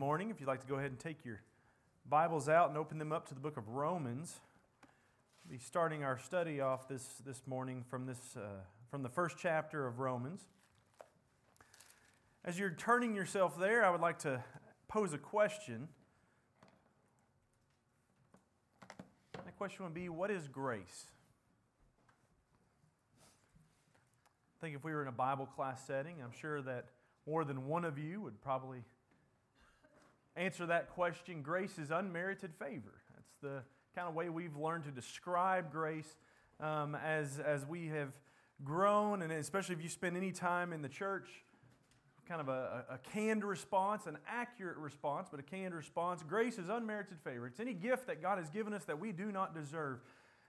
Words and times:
morning. 0.00 0.30
If 0.30 0.40
you'd 0.40 0.46
like 0.46 0.62
to 0.62 0.66
go 0.66 0.76
ahead 0.76 0.92
and 0.92 0.98
take 0.98 1.26
your 1.26 1.42
Bibles 2.08 2.48
out 2.48 2.70
and 2.70 2.78
open 2.78 2.96
them 2.96 3.12
up 3.12 3.28
to 3.28 3.34
the 3.34 3.40
book 3.40 3.58
of 3.58 3.68
Romans, 3.68 4.40
we'll 5.44 5.58
be 5.58 5.62
starting 5.62 6.04
our 6.04 6.16
study 6.16 6.58
off 6.58 6.88
this, 6.88 7.04
this 7.26 7.42
morning 7.46 7.84
from, 7.86 8.06
this, 8.06 8.34
uh, 8.34 8.62
from 8.90 9.02
the 9.02 9.10
first 9.10 9.36
chapter 9.38 9.86
of 9.86 9.98
Romans. 9.98 10.40
As 12.46 12.58
you're 12.58 12.70
turning 12.70 13.14
yourself 13.14 13.58
there, 13.60 13.84
I 13.84 13.90
would 13.90 14.00
like 14.00 14.20
to 14.20 14.42
pose 14.88 15.12
a 15.12 15.18
question. 15.18 15.86
That 19.34 19.54
question 19.58 19.84
would 19.84 19.92
be 19.92 20.08
What 20.08 20.30
is 20.30 20.48
grace? 20.48 21.08
I 24.58 24.64
think 24.64 24.76
if 24.76 24.82
we 24.82 24.94
were 24.94 25.02
in 25.02 25.08
a 25.08 25.12
Bible 25.12 25.44
class 25.44 25.86
setting, 25.86 26.22
I'm 26.24 26.32
sure 26.32 26.62
that 26.62 26.86
more 27.26 27.44
than 27.44 27.66
one 27.66 27.84
of 27.84 27.98
you 27.98 28.22
would 28.22 28.40
probably 28.40 28.82
answer 30.36 30.66
that 30.66 30.90
question 30.90 31.42
grace 31.42 31.78
is 31.78 31.90
unmerited 31.90 32.54
favor. 32.54 33.02
That's 33.14 33.32
the 33.42 33.62
kind 33.94 34.08
of 34.08 34.14
way 34.14 34.28
we've 34.28 34.56
learned 34.56 34.84
to 34.84 34.90
describe 34.90 35.72
grace 35.72 36.16
um, 36.60 36.94
as, 36.94 37.38
as 37.38 37.66
we 37.66 37.88
have 37.88 38.12
grown, 38.62 39.22
and 39.22 39.32
especially 39.32 39.74
if 39.74 39.82
you 39.82 39.88
spend 39.88 40.16
any 40.16 40.32
time 40.32 40.72
in 40.72 40.82
the 40.82 40.88
church, 40.88 41.28
kind 42.28 42.40
of 42.40 42.48
a, 42.48 42.84
a 42.90 42.98
canned 43.12 43.44
response, 43.44 44.06
an 44.06 44.16
accurate 44.28 44.76
response, 44.76 45.28
but 45.30 45.40
a 45.40 45.42
canned 45.42 45.74
response. 45.74 46.22
Grace 46.22 46.58
is 46.58 46.68
unmerited 46.68 47.18
favor. 47.24 47.46
It's 47.46 47.58
any 47.58 47.74
gift 47.74 48.06
that 48.06 48.22
God 48.22 48.38
has 48.38 48.50
given 48.50 48.72
us 48.72 48.84
that 48.84 49.00
we 49.00 49.12
do 49.12 49.32
not 49.32 49.54
deserve. 49.54 50.00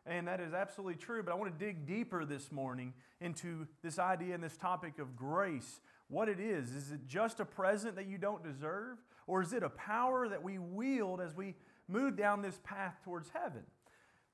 And 0.06 0.28
that 0.28 0.40
is 0.40 0.54
absolutely 0.54 0.96
true, 0.96 1.24
but 1.24 1.32
I 1.32 1.36
want 1.36 1.58
to 1.58 1.66
dig 1.66 1.86
deeper 1.86 2.26
this 2.26 2.52
morning 2.52 2.94
into 3.20 3.68
this 3.84 4.00
idea 4.00 4.34
and 4.36 4.44
this 4.44 4.58
topic 4.58 5.00
of 5.00 5.16
grace. 5.16 5.80
What 6.08 6.28
it 6.28 6.40
is. 6.40 6.72
Is 6.72 6.92
it 6.92 7.08
just 7.08 7.40
a 7.40 7.46
present 7.46 7.96
that 7.96 8.08
you 8.08 8.18
don't 8.18 8.44
deserve? 8.44 8.98
Or 9.28 9.42
is 9.42 9.54
it 9.54 9.64
a 9.64 9.70
power 9.70 10.28
that 10.28 10.44
we 10.44 10.58
wield 10.58 11.22
as 11.22 11.36
we 11.36 11.56
move 11.88 12.16
down 12.16 12.42
this 12.42 12.60
path 12.64 12.96
towards 13.04 13.30
heaven? 13.30 13.64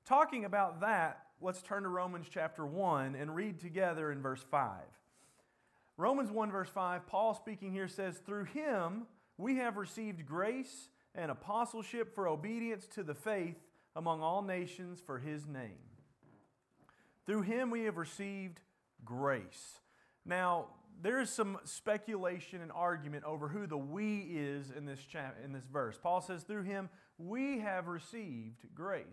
Talking 0.04 0.44
about 0.44 0.80
that, 0.80 1.26
let's 1.40 1.62
turn 1.62 1.82
to 1.82 1.88
Romans 1.88 2.26
chapter 2.30 2.64
1 2.66 3.14
and 3.14 3.34
read 3.34 3.60
together 3.60 4.10
in 4.10 4.22
verse 4.22 4.42
5. 4.50 4.80
Romans 5.96 6.30
1, 6.30 6.50
verse 6.50 6.70
5, 6.70 7.06
Paul 7.06 7.34
speaking 7.34 7.72
here 7.72 7.88
says, 7.88 8.18
Through 8.18 8.44
him 8.44 9.06
we 9.36 9.56
have 9.56 9.76
received 9.76 10.26
grace 10.26 10.88
and 11.14 11.30
apostleship 11.30 12.14
for 12.14 12.28
obedience 12.28 12.86
to 12.94 13.02
the 13.02 13.14
faith 13.14 13.56
among 13.96 14.22
all 14.22 14.42
nations 14.42 15.00
for 15.04 15.18
his 15.18 15.46
name. 15.46 15.78
Through 17.26 17.42
him 17.42 17.70
we 17.70 17.82
have 17.82 17.96
received 17.96 18.60
grace. 19.04 19.80
Now, 20.24 20.66
there 21.00 21.20
is 21.20 21.30
some 21.30 21.58
speculation 21.64 22.60
and 22.60 22.72
argument 22.72 23.24
over 23.24 23.48
who 23.48 23.66
the 23.66 23.78
we 23.78 24.18
is 24.30 24.72
in 24.76 24.84
this, 24.84 25.00
chap- 25.00 25.38
in 25.44 25.52
this 25.52 25.66
verse. 25.72 25.98
Paul 26.02 26.20
says, 26.20 26.42
through 26.42 26.64
him 26.64 26.88
we 27.18 27.60
have 27.60 27.88
received 27.88 28.66
grace. 28.74 29.04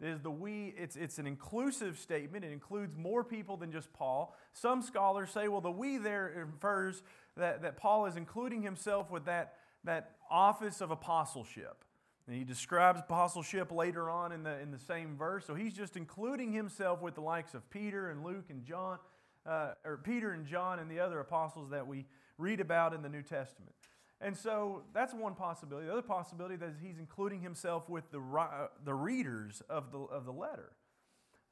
Is 0.00 0.20
the 0.20 0.30
we, 0.30 0.74
it's, 0.78 0.94
it's 0.94 1.18
an 1.18 1.26
inclusive 1.26 1.98
statement. 1.98 2.44
It 2.44 2.52
includes 2.52 2.96
more 2.96 3.24
people 3.24 3.56
than 3.56 3.72
just 3.72 3.92
Paul. 3.92 4.32
Some 4.52 4.80
scholars 4.80 5.32
say, 5.32 5.48
well, 5.48 5.60
the 5.60 5.72
we 5.72 5.98
there 5.98 6.28
infers 6.28 7.02
that, 7.36 7.62
that 7.62 7.76
Paul 7.76 8.06
is 8.06 8.14
including 8.14 8.62
himself 8.62 9.10
with 9.10 9.24
that, 9.24 9.54
that 9.82 10.12
office 10.30 10.80
of 10.80 10.92
apostleship. 10.92 11.84
And 12.28 12.36
he 12.36 12.44
describes 12.44 13.00
apostleship 13.00 13.72
later 13.72 14.08
on 14.08 14.30
in 14.30 14.44
the, 14.44 14.60
in 14.60 14.70
the 14.70 14.78
same 14.78 15.16
verse. 15.16 15.44
So 15.46 15.56
he's 15.56 15.72
just 15.72 15.96
including 15.96 16.52
himself 16.52 17.02
with 17.02 17.16
the 17.16 17.20
likes 17.20 17.54
of 17.54 17.68
Peter 17.68 18.10
and 18.10 18.22
Luke 18.22 18.50
and 18.50 18.62
John 18.62 18.98
uh, 19.46 19.72
or 19.84 19.98
Peter 19.98 20.32
and 20.32 20.46
John 20.46 20.78
and 20.78 20.90
the 20.90 21.00
other 21.00 21.20
apostles 21.20 21.70
that 21.70 21.86
we 21.86 22.06
read 22.38 22.60
about 22.60 22.94
in 22.94 23.02
the 23.02 23.08
New 23.08 23.22
Testament. 23.22 23.74
And 24.20 24.36
so 24.36 24.82
that's 24.92 25.14
one 25.14 25.34
possibility. 25.34 25.86
The 25.86 25.92
other 25.92 26.02
possibility 26.02 26.54
is 26.54 26.74
he's 26.82 26.98
including 26.98 27.40
himself 27.40 27.88
with 27.88 28.10
the, 28.10 28.20
uh, 28.20 28.68
the 28.84 28.94
readers 28.94 29.62
of 29.68 29.92
the, 29.92 29.98
of 29.98 30.24
the 30.24 30.32
letter. 30.32 30.72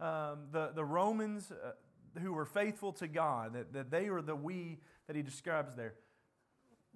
Um, 0.00 0.48
the, 0.52 0.72
the 0.74 0.84
Romans 0.84 1.52
uh, 1.52 1.72
who 2.20 2.32
were 2.32 2.44
faithful 2.44 2.92
to 2.94 3.06
God, 3.06 3.54
that, 3.54 3.72
that 3.72 3.90
they 3.90 4.08
are 4.08 4.20
the 4.20 4.34
we 4.34 4.78
that 5.06 5.16
he 5.16 5.22
describes 5.22 5.76
there. 5.76 5.94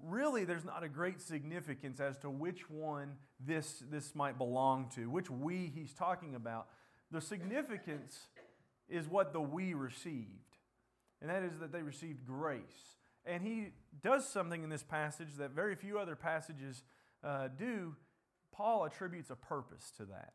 Really, 0.03 0.45
there's 0.45 0.65
not 0.65 0.83
a 0.83 0.89
great 0.89 1.21
significance 1.21 2.01
as 2.01 2.17
to 2.19 2.31
which 2.31 2.69
one 2.69 3.12
this, 3.39 3.83
this 3.91 4.15
might 4.15 4.39
belong 4.39 4.91
to, 4.97 5.09
which 5.09 5.31
we 5.31 5.71
he's 5.75 5.93
talking 5.93 6.34
about. 6.34 6.69
The 7.11 7.21
significance 7.21 8.27
is 8.89 9.09
what 9.09 9.33
the 9.33 9.41
we 9.41 9.75
received 9.75 10.50
and 11.21 11.31
that 11.31 11.43
is 11.43 11.59
that 11.61 11.73
they 11.73 11.83
received 11.83 12.27
grace. 12.27 12.97
And 13.27 13.43
he 13.43 13.69
does 14.03 14.27
something 14.29 14.63
in 14.63 14.71
this 14.71 14.83
passage 14.83 15.37
that 15.39 15.51
very 15.51 15.75
few 15.75 15.99
other 15.99 16.17
passages 16.17 16.83
uh, 17.23 17.49
do. 17.49 17.95
Paul 18.53 18.85
attributes 18.85 19.31
a 19.31 19.37
purpose 19.37 19.93
to 19.99 20.05
that. 20.07 20.33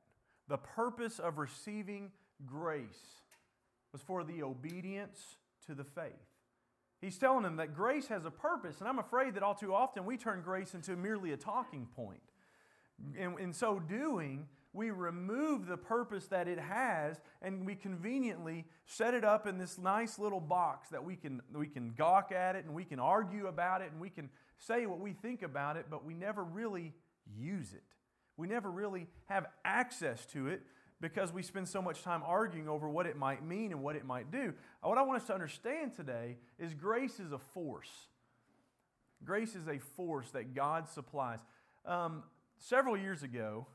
The 0.47 0.57
purpose 0.57 1.19
of 1.19 1.37
receiving 1.37 2.11
grace 2.45 3.21
was 3.91 4.01
for 4.01 4.23
the 4.23 4.43
obedience 4.43 5.37
to 5.65 5.73
the 5.73 5.83
faith. 5.83 6.11
He's 7.01 7.17
telling 7.17 7.43
them 7.43 7.57
that 7.57 7.75
grace 7.75 8.07
has 8.07 8.25
a 8.25 8.31
purpose, 8.31 8.79
and 8.79 8.87
I'm 8.87 8.99
afraid 8.99 9.35
that 9.35 9.43
all 9.43 9.55
too 9.55 9.73
often 9.73 10.05
we 10.05 10.17
turn 10.17 10.41
grace 10.41 10.73
into 10.73 10.95
merely 10.95 11.31
a 11.31 11.37
talking 11.37 11.87
point. 11.95 12.21
In, 13.17 13.37
in 13.39 13.53
so 13.53 13.79
doing, 13.79 14.47
we 14.75 14.91
remove 14.91 15.67
the 15.67 15.77
purpose 15.77 16.27
that 16.27 16.47
it 16.47 16.59
has 16.59 17.19
and 17.41 17.65
we 17.65 17.75
conveniently 17.75 18.65
set 18.85 19.13
it 19.13 19.23
up 19.23 19.47
in 19.47 19.57
this 19.57 19.77
nice 19.77 20.19
little 20.19 20.41
box 20.41 20.89
that 20.89 21.03
we 21.03 21.15
can, 21.15 21.41
we 21.53 21.67
can 21.67 21.93
gawk 21.97 22.31
at 22.31 22.55
it 22.55 22.65
and 22.65 22.75
we 22.75 22.83
can 22.83 22.99
argue 22.99 23.47
about 23.47 23.81
it 23.81 23.91
and 23.91 24.01
we 24.01 24.09
can 24.09 24.29
say 24.59 24.85
what 24.85 24.99
we 24.99 25.13
think 25.13 25.41
about 25.41 25.77
it, 25.77 25.85
but 25.89 26.03
we 26.03 26.13
never 26.13 26.43
really 26.43 26.93
use 27.37 27.73
it. 27.73 27.83
We 28.37 28.47
never 28.47 28.69
really 28.69 29.07
have 29.27 29.45
access 29.63 30.25
to 30.27 30.47
it 30.47 30.61
because 30.99 31.31
we 31.31 31.41
spend 31.41 31.69
so 31.69 31.81
much 31.81 32.03
time 32.03 32.21
arguing 32.25 32.67
over 32.67 32.89
what 32.89 33.05
it 33.05 33.15
might 33.15 33.45
mean 33.45 33.71
and 33.71 33.81
what 33.81 33.95
it 33.95 34.05
might 34.05 34.29
do. 34.29 34.53
What 34.81 34.97
I 34.97 35.03
want 35.03 35.21
us 35.21 35.27
to 35.27 35.33
understand 35.33 35.95
today 35.95 36.37
is 36.59 36.73
grace 36.73 37.19
is 37.19 37.31
a 37.31 37.39
force. 37.39 37.89
Grace 39.23 39.55
is 39.55 39.67
a 39.67 39.79
force 39.79 40.29
that 40.31 40.53
God 40.53 40.89
supplies. 40.89 41.39
Um, 41.85 42.23
several 42.57 42.97
years 42.97 43.23
ago, 43.23 43.67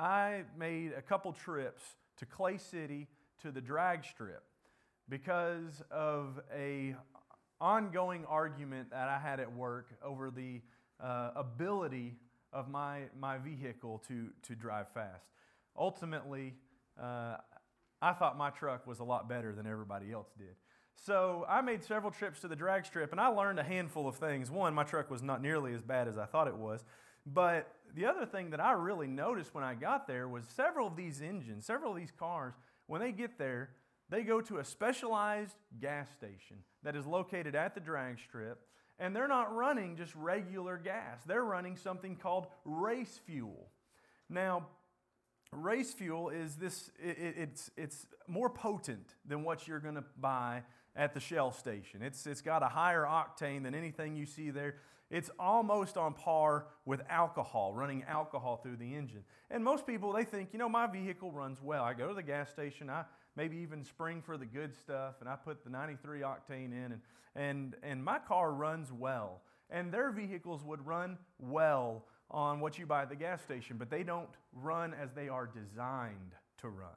I 0.00 0.44
made 0.58 0.92
a 0.96 1.02
couple 1.02 1.30
trips 1.30 1.82
to 2.16 2.26
Clay 2.26 2.56
City 2.56 3.06
to 3.42 3.50
the 3.50 3.60
drag 3.60 4.02
strip 4.06 4.42
because 5.10 5.82
of 5.90 6.40
a 6.56 6.96
ongoing 7.60 8.24
argument 8.24 8.92
that 8.92 9.10
I 9.10 9.18
had 9.18 9.40
at 9.40 9.52
work 9.54 9.88
over 10.02 10.30
the 10.30 10.62
uh, 11.04 11.32
ability 11.36 12.16
of 12.50 12.70
my, 12.70 13.02
my 13.18 13.36
vehicle 13.36 14.02
to, 14.08 14.28
to 14.44 14.54
drive 14.54 14.88
fast. 14.88 15.26
Ultimately, 15.76 16.54
uh, 16.98 17.36
I 18.00 18.14
thought 18.14 18.38
my 18.38 18.48
truck 18.48 18.86
was 18.86 19.00
a 19.00 19.04
lot 19.04 19.28
better 19.28 19.54
than 19.54 19.66
everybody 19.66 20.12
else 20.12 20.28
did. 20.38 20.56
So 20.94 21.44
I 21.46 21.60
made 21.60 21.84
several 21.84 22.10
trips 22.10 22.40
to 22.40 22.48
the 22.48 22.56
drag 22.56 22.86
strip 22.86 23.12
and 23.12 23.20
I 23.20 23.26
learned 23.26 23.58
a 23.58 23.64
handful 23.64 24.08
of 24.08 24.16
things. 24.16 24.50
One, 24.50 24.72
my 24.72 24.84
truck 24.84 25.10
was 25.10 25.22
not 25.22 25.42
nearly 25.42 25.74
as 25.74 25.82
bad 25.82 26.08
as 26.08 26.16
I 26.16 26.24
thought 26.24 26.48
it 26.48 26.56
was. 26.56 26.86
But 27.26 27.70
the 27.94 28.06
other 28.06 28.26
thing 28.26 28.50
that 28.50 28.60
I 28.60 28.72
really 28.72 29.06
noticed 29.06 29.54
when 29.54 29.64
I 29.64 29.74
got 29.74 30.06
there 30.06 30.28
was 30.28 30.44
several 30.54 30.86
of 30.86 30.96
these 30.96 31.20
engines, 31.20 31.66
several 31.66 31.92
of 31.92 31.98
these 31.98 32.12
cars, 32.12 32.54
when 32.86 33.00
they 33.00 33.12
get 33.12 33.38
there, 33.38 33.70
they 34.08 34.22
go 34.22 34.40
to 34.40 34.58
a 34.58 34.64
specialized 34.64 35.54
gas 35.80 36.08
station 36.10 36.58
that 36.82 36.96
is 36.96 37.06
located 37.06 37.54
at 37.54 37.74
the 37.74 37.80
drag 37.80 38.18
strip, 38.18 38.66
and 38.98 39.14
they're 39.14 39.28
not 39.28 39.54
running 39.54 39.96
just 39.96 40.14
regular 40.14 40.76
gas. 40.76 41.22
They're 41.26 41.44
running 41.44 41.76
something 41.76 42.16
called 42.16 42.48
race 42.64 43.20
fuel. 43.24 43.70
Now, 44.28 44.66
race 45.52 45.92
fuel 45.92 46.28
is 46.30 46.56
this, 46.56 46.90
it, 46.98 47.34
it's, 47.38 47.70
it's 47.76 48.06
more 48.26 48.50
potent 48.50 49.14
than 49.26 49.44
what 49.44 49.66
you're 49.66 49.80
going 49.80 49.94
to 49.94 50.04
buy 50.18 50.62
at 50.96 51.14
the 51.14 51.20
Shell 51.20 51.52
station. 51.52 52.02
It's, 52.02 52.26
it's 52.26 52.40
got 52.40 52.62
a 52.62 52.68
higher 52.68 53.04
octane 53.04 53.62
than 53.62 53.74
anything 53.74 54.16
you 54.16 54.26
see 54.26 54.50
there. 54.50 54.76
It's 55.10 55.30
almost 55.40 55.96
on 55.96 56.14
par 56.14 56.66
with 56.84 57.02
alcohol, 57.08 57.74
running 57.74 58.04
alcohol 58.04 58.58
through 58.58 58.76
the 58.76 58.94
engine. 58.94 59.24
And 59.50 59.64
most 59.64 59.86
people, 59.86 60.12
they 60.12 60.24
think, 60.24 60.50
you 60.52 60.58
know, 60.58 60.68
my 60.68 60.86
vehicle 60.86 61.32
runs 61.32 61.60
well. 61.60 61.82
I 61.82 61.94
go 61.94 62.08
to 62.08 62.14
the 62.14 62.22
gas 62.22 62.50
station, 62.50 62.88
I 62.88 63.04
maybe 63.36 63.56
even 63.58 63.84
spring 63.84 64.22
for 64.22 64.36
the 64.36 64.46
good 64.46 64.74
stuff, 64.74 65.16
and 65.20 65.28
I 65.28 65.34
put 65.34 65.64
the 65.64 65.70
93 65.70 66.20
octane 66.20 66.72
in, 66.72 66.92
and, 66.92 67.00
and, 67.34 67.74
and 67.82 68.04
my 68.04 68.18
car 68.18 68.52
runs 68.52 68.92
well. 68.92 69.42
And 69.68 69.92
their 69.92 70.10
vehicles 70.12 70.64
would 70.64 70.86
run 70.86 71.18
well 71.38 72.04
on 72.30 72.60
what 72.60 72.78
you 72.78 72.86
buy 72.86 73.02
at 73.02 73.08
the 73.08 73.16
gas 73.16 73.42
station, 73.42 73.76
but 73.78 73.90
they 73.90 74.04
don't 74.04 74.28
run 74.52 74.94
as 74.94 75.12
they 75.12 75.28
are 75.28 75.46
designed 75.46 76.34
to 76.58 76.68
run 76.68 76.90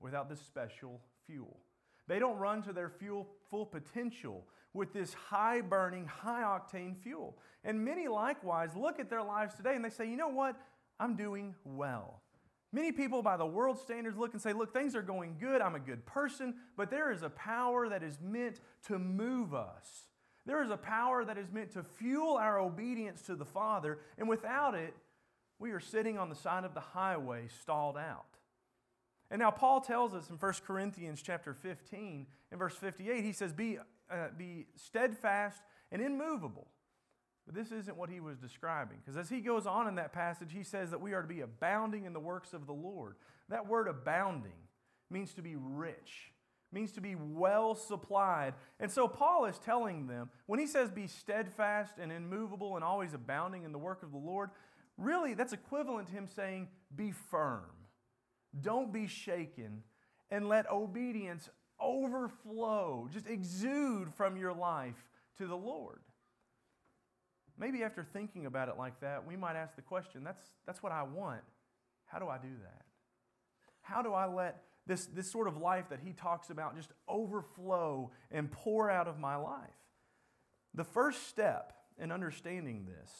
without 0.00 0.28
this 0.28 0.40
special 0.40 1.00
fuel. 1.26 1.58
They 2.06 2.18
don't 2.18 2.38
run 2.38 2.62
to 2.62 2.72
their 2.72 2.88
fuel 2.88 3.28
full 3.50 3.66
potential 3.66 4.46
with 4.74 4.92
this 4.92 5.14
high 5.14 5.60
burning, 5.62 6.06
high 6.06 6.42
octane 6.42 6.96
fuel. 6.96 7.38
And 7.64 7.82
many 7.82 8.08
likewise 8.08 8.76
look 8.76 9.00
at 9.00 9.08
their 9.08 9.22
lives 9.22 9.54
today 9.54 9.74
and 9.74 9.84
they 9.84 9.90
say, 9.90 10.10
you 10.10 10.16
know 10.16 10.28
what? 10.28 10.56
I'm 11.00 11.16
doing 11.16 11.54
well. 11.64 12.20
Many 12.72 12.90
people, 12.90 13.22
by 13.22 13.36
the 13.36 13.46
world 13.46 13.78
standards, 13.78 14.18
look 14.18 14.32
and 14.32 14.42
say, 14.42 14.52
look, 14.52 14.72
things 14.72 14.96
are 14.96 15.02
going 15.02 15.36
good. 15.38 15.62
I'm 15.62 15.76
a 15.76 15.80
good 15.80 16.04
person. 16.04 16.54
But 16.76 16.90
there 16.90 17.12
is 17.12 17.22
a 17.22 17.30
power 17.30 17.88
that 17.88 18.02
is 18.02 18.18
meant 18.20 18.60
to 18.88 18.98
move 18.98 19.54
us, 19.54 20.08
There 20.46 20.62
is 20.62 20.70
a 20.70 20.76
power 20.76 21.24
that 21.24 21.38
is 21.38 21.50
meant 21.50 21.72
to 21.72 21.82
fuel 21.82 22.36
our 22.36 22.58
obedience 22.58 23.22
to 23.22 23.34
the 23.34 23.44
Father, 23.44 24.00
and 24.18 24.28
without 24.28 24.74
it, 24.74 24.94
we 25.58 25.70
are 25.70 25.80
sitting 25.80 26.18
on 26.18 26.28
the 26.28 26.34
side 26.34 26.64
of 26.64 26.74
the 26.74 26.80
highway 26.80 27.48
stalled 27.62 27.96
out. 27.96 28.33
And 29.34 29.40
now 29.40 29.50
Paul 29.50 29.80
tells 29.80 30.14
us 30.14 30.30
in 30.30 30.36
1 30.36 30.52
Corinthians 30.64 31.20
chapter 31.20 31.54
15 31.54 32.24
in 32.52 32.56
verse 32.56 32.76
58, 32.76 33.24
he 33.24 33.32
says, 33.32 33.52
Be, 33.52 33.78
uh, 34.08 34.28
be 34.38 34.66
steadfast 34.76 35.60
and 35.90 36.00
immovable. 36.00 36.68
But 37.44 37.56
this 37.56 37.72
isn't 37.72 37.96
what 37.96 38.10
he 38.10 38.20
was 38.20 38.38
describing. 38.38 38.98
Because 39.04 39.18
as 39.18 39.28
he 39.28 39.40
goes 39.40 39.66
on 39.66 39.88
in 39.88 39.96
that 39.96 40.12
passage, 40.12 40.52
he 40.52 40.62
says 40.62 40.92
that 40.92 41.00
we 41.00 41.14
are 41.14 41.22
to 41.22 41.26
be 41.26 41.40
abounding 41.40 42.04
in 42.04 42.12
the 42.12 42.20
works 42.20 42.52
of 42.52 42.68
the 42.68 42.72
Lord. 42.72 43.16
That 43.48 43.66
word 43.66 43.88
abounding 43.88 44.52
means 45.10 45.34
to 45.34 45.42
be 45.42 45.56
rich, 45.56 46.30
means 46.70 46.92
to 46.92 47.00
be 47.00 47.16
well 47.16 47.74
supplied. 47.74 48.54
And 48.78 48.88
so 48.88 49.08
Paul 49.08 49.46
is 49.46 49.58
telling 49.58 50.06
them, 50.06 50.30
when 50.46 50.60
he 50.60 50.66
says 50.68 50.90
be 50.90 51.08
steadfast 51.08 51.94
and 52.00 52.12
immovable 52.12 52.76
and 52.76 52.84
always 52.84 53.14
abounding 53.14 53.64
in 53.64 53.72
the 53.72 53.78
work 53.78 54.04
of 54.04 54.12
the 54.12 54.16
Lord, 54.16 54.50
really 54.96 55.34
that's 55.34 55.52
equivalent 55.52 56.06
to 56.06 56.14
him 56.14 56.28
saying, 56.28 56.68
be 56.94 57.10
firm, 57.10 57.64
don't 58.60 58.92
be 58.92 59.06
shaken, 59.06 59.82
and 60.30 60.48
let 60.48 60.70
obedience 60.70 61.48
overflow, 61.80 63.08
just 63.12 63.26
exude 63.26 64.12
from 64.14 64.36
your 64.36 64.52
life 64.52 65.08
to 65.38 65.46
the 65.46 65.56
Lord. 65.56 66.00
Maybe 67.58 67.82
after 67.82 68.02
thinking 68.02 68.46
about 68.46 68.68
it 68.68 68.76
like 68.76 69.00
that, 69.00 69.26
we 69.26 69.36
might 69.36 69.56
ask 69.56 69.76
the 69.76 69.82
question 69.82 70.24
that's, 70.24 70.42
that's 70.66 70.82
what 70.82 70.92
I 70.92 71.02
want. 71.04 71.42
How 72.06 72.18
do 72.18 72.28
I 72.28 72.38
do 72.38 72.48
that? 72.62 72.82
How 73.80 74.02
do 74.02 74.12
I 74.12 74.26
let 74.26 74.62
this, 74.86 75.06
this 75.06 75.30
sort 75.30 75.46
of 75.46 75.56
life 75.56 75.90
that 75.90 76.00
he 76.04 76.12
talks 76.12 76.50
about 76.50 76.76
just 76.76 76.90
overflow 77.08 78.10
and 78.30 78.50
pour 78.50 78.90
out 78.90 79.08
of 79.08 79.18
my 79.18 79.36
life? 79.36 79.70
The 80.74 80.84
first 80.84 81.28
step 81.28 81.72
in 81.98 82.10
understanding 82.10 82.86
this, 82.86 83.10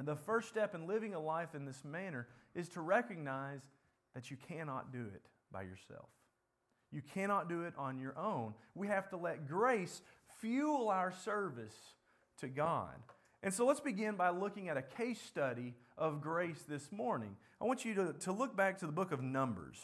the 0.00 0.16
first 0.16 0.48
step 0.48 0.74
in 0.74 0.86
living 0.86 1.14
a 1.14 1.20
life 1.20 1.54
in 1.54 1.66
this 1.66 1.84
manner, 1.84 2.28
is 2.54 2.68
to 2.70 2.80
recognize 2.80 3.60
that 4.14 4.30
you 4.30 4.36
cannot 4.48 4.92
do 4.92 5.06
it 5.14 5.22
by 5.50 5.62
yourself. 5.62 6.08
You 6.90 7.02
cannot 7.14 7.48
do 7.48 7.62
it 7.62 7.74
on 7.76 7.98
your 7.98 8.16
own. 8.16 8.54
We 8.74 8.86
have 8.86 9.08
to 9.10 9.16
let 9.16 9.48
grace 9.48 10.00
fuel 10.40 10.88
our 10.88 11.12
service 11.24 11.74
to 12.38 12.48
God. 12.48 12.94
And 13.42 13.52
so 13.52 13.66
let's 13.66 13.80
begin 13.80 14.14
by 14.14 14.30
looking 14.30 14.68
at 14.68 14.76
a 14.76 14.82
case 14.82 15.20
study 15.20 15.74
of 15.98 16.20
grace 16.20 16.62
this 16.68 16.90
morning. 16.92 17.36
I 17.60 17.64
want 17.64 17.84
you 17.84 17.94
to, 17.94 18.12
to 18.20 18.32
look 18.32 18.56
back 18.56 18.78
to 18.78 18.86
the 18.86 18.92
book 18.92 19.12
of 19.12 19.22
Numbers. 19.22 19.76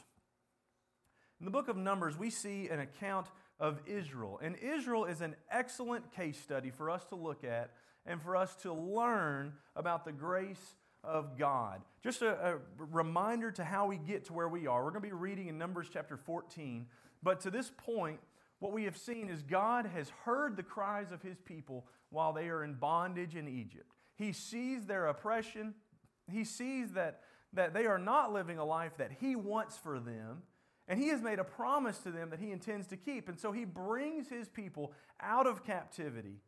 In 1.41 1.44
the 1.44 1.50
book 1.50 1.69
of 1.69 1.76
Numbers, 1.76 2.17
we 2.19 2.31
see 2.31 2.69
an 2.69 2.81
account 2.81 3.26
of 3.59 3.81
Israel. 3.87 4.41
And 4.43 4.56
Israel 4.56 5.05
is 5.05 5.21
an 5.21 5.35
excellent 5.50 6.12
case 6.15 6.41
study 6.41 6.71
for 6.71 6.91
us 6.91 7.05
to 7.06 7.17
look 7.17 7.44
at 7.44 7.71
and 8.06 8.21
for 8.23 8.37
us 8.37 8.55
to 8.62 8.73
learn 8.73 9.53
about 9.76 10.05
the 10.05 10.12
grace 10.12 10.75
of 11.02 11.38
God. 11.38 11.81
Just 12.02 12.23
a, 12.23 12.55
a, 12.55 12.58
reminder 12.76 13.50
to 13.52 13.64
how 13.64 13.87
we 13.87 13.97
get 13.97 14.25
to 14.26 14.32
where 14.32 14.49
we 14.49 14.67
are. 14.67 14.85
We're 14.85 14.91
going 14.91 15.02
to 15.02 15.08
be 15.08 15.14
reading 15.14 15.49
in 15.49 15.58
Numbers 15.58 15.88
chapter 15.93 16.17
14. 16.17 16.87
But 17.23 17.41
to 17.41 17.50
this 17.50 17.70
point, 17.76 18.20
what 18.58 18.73
we 18.73 18.85
have 18.85 18.97
seen 18.97 19.29
is 19.29 19.43
God 19.43 19.87
has 19.87 20.11
heard 20.25 20.56
the 20.56 20.62
cries 20.62 21.11
of 21.12 21.23
his 21.23 21.38
people 21.41 21.87
while 22.11 22.32
they 22.32 22.49
are 22.49 22.62
in 22.64 22.75
bondage 22.75 23.37
in 23.37 23.49
Egypt. 23.49 23.93
He 24.17 24.32
sees 24.32 24.85
their 24.85 25.06
oppression. 25.06 25.75
He 26.31 26.44
sees 26.44 26.93
that, 26.93 27.20
that 27.55 27.73
they 27.73 27.87
are 27.87 27.99
not 27.99 28.32
living 28.32 28.58
a 28.58 28.64
life 28.64 28.97
that 28.99 29.12
he 29.20 29.37
wants 29.37 29.79
for 29.79 29.99
them. 29.99 30.43
And 30.88 31.00
he 31.00 31.08
has 31.08 31.23
made 31.23 31.38
a 31.38 31.44
promise 31.44 31.99
to 31.99 32.11
them 32.11 32.31
that 32.31 32.41
he 32.41 32.50
intends 32.50 32.88
to 32.88 32.97
keep. 32.97 33.29
And 33.29 33.38
so 33.38 33.52
he 33.52 33.64
brings 33.64 34.29
his 34.29 34.49
people 34.49 34.93
out 35.20 35.47
of 35.47 35.64
captivity. 35.64 36.41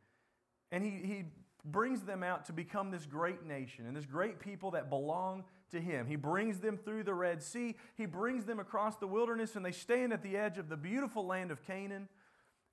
And 0.72 0.82
he, 0.82 0.90
he 0.90 1.24
brings 1.64 2.02
them 2.02 2.22
out 2.22 2.46
to 2.46 2.52
become 2.52 2.90
this 2.90 3.06
great 3.06 3.46
nation 3.46 3.86
and 3.86 3.96
this 3.96 4.06
great 4.06 4.40
people 4.40 4.72
that 4.72 4.90
belong 4.90 5.44
to 5.70 5.80
him. 5.80 6.06
He 6.06 6.16
brings 6.16 6.58
them 6.58 6.76
through 6.76 7.04
the 7.04 7.14
Red 7.14 7.42
Sea. 7.42 7.76
He 7.96 8.06
brings 8.06 8.44
them 8.44 8.58
across 8.58 8.96
the 8.96 9.06
wilderness, 9.06 9.54
and 9.54 9.64
they 9.64 9.72
stand 9.72 10.12
at 10.12 10.22
the 10.22 10.36
edge 10.36 10.58
of 10.58 10.68
the 10.68 10.76
beautiful 10.76 11.26
land 11.26 11.50
of 11.50 11.64
Canaan. 11.64 12.08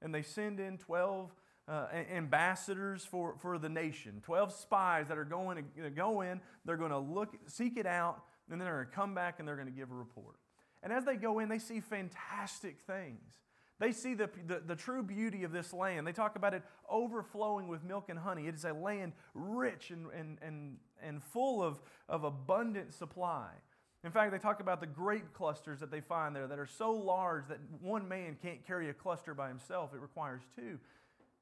And 0.02 0.14
they 0.14 0.22
send 0.22 0.60
in 0.60 0.78
12 0.78 1.34
uh, 1.68 1.88
ambassadors 2.12 3.06
for, 3.06 3.36
for 3.38 3.60
the 3.60 3.70
nation, 3.70 4.22
12 4.26 4.52
spies 4.54 5.08
that 5.10 5.18
are 5.18 5.26
going 5.26 5.66
to 5.78 5.90
go 5.92 6.22
in, 6.22 6.42
they're 6.66 6.78
going 6.78 6.90
to 6.90 6.98
look, 6.98 7.36
seek 7.46 7.78
it 7.78 7.86
out, 7.86 8.24
and 8.50 8.60
then 8.60 8.66
they're 8.66 8.78
going 8.78 8.90
to 8.90 8.96
come 8.96 9.14
back 9.14 9.40
and 9.40 9.48
they're 9.48 9.56
going 9.56 9.68
to 9.68 9.74
give 9.74 9.92
a 9.92 9.96
report. 9.96 10.38
And 10.82 10.92
as 10.92 11.06
they 11.06 11.16
go 11.16 11.40
in, 11.40 11.50
they 11.50 11.60
see 11.60 11.80
fantastic 11.80 12.80
things. 12.88 13.22
They 13.80 13.94
see 13.94 14.14
the, 14.14 14.30
the, 14.46 14.62
the, 14.66 14.76
true 14.76 15.02
beauty 15.02 15.46
of 15.46 15.54
this 15.54 15.72
land. 15.72 16.06
They 16.06 16.12
talk 16.12 16.36
about 16.36 16.54
it 16.54 16.64
overflowing 16.90 17.70
with 17.70 17.82
milk 17.84 18.10
and 18.10 18.20
honey. 18.20 18.48
It 18.48 18.56
is 18.56 18.66
a 18.66 18.74
land 18.74 19.14
rich 19.34 19.90
and, 19.90 20.08
and, 20.12 20.38
and, 20.42 20.78
and 21.02 21.24
full 21.24 21.64
of, 21.64 21.82
of 22.10 22.26
abundant 22.26 22.94
supply. 22.94 23.48
In 24.04 24.12
fact, 24.12 24.32
they 24.32 24.38
talk 24.38 24.60
about 24.60 24.82
the 24.82 24.88
grape 24.88 25.34
clusters 25.34 25.80
that 25.80 25.92
they 25.92 26.02
find 26.02 26.36
there 26.36 26.48
that 26.48 26.60
are 26.60 26.66
so 26.66 26.92
large 26.92 27.48
that 27.48 27.60
one 27.82 28.08
man 28.08 28.38
can't 28.42 28.66
carry 28.66 28.90
a 28.90 28.94
cluster 28.94 29.34
by 29.34 29.48
himself, 29.48 29.94
it 29.94 30.00
requires 30.00 30.42
two. 30.56 30.78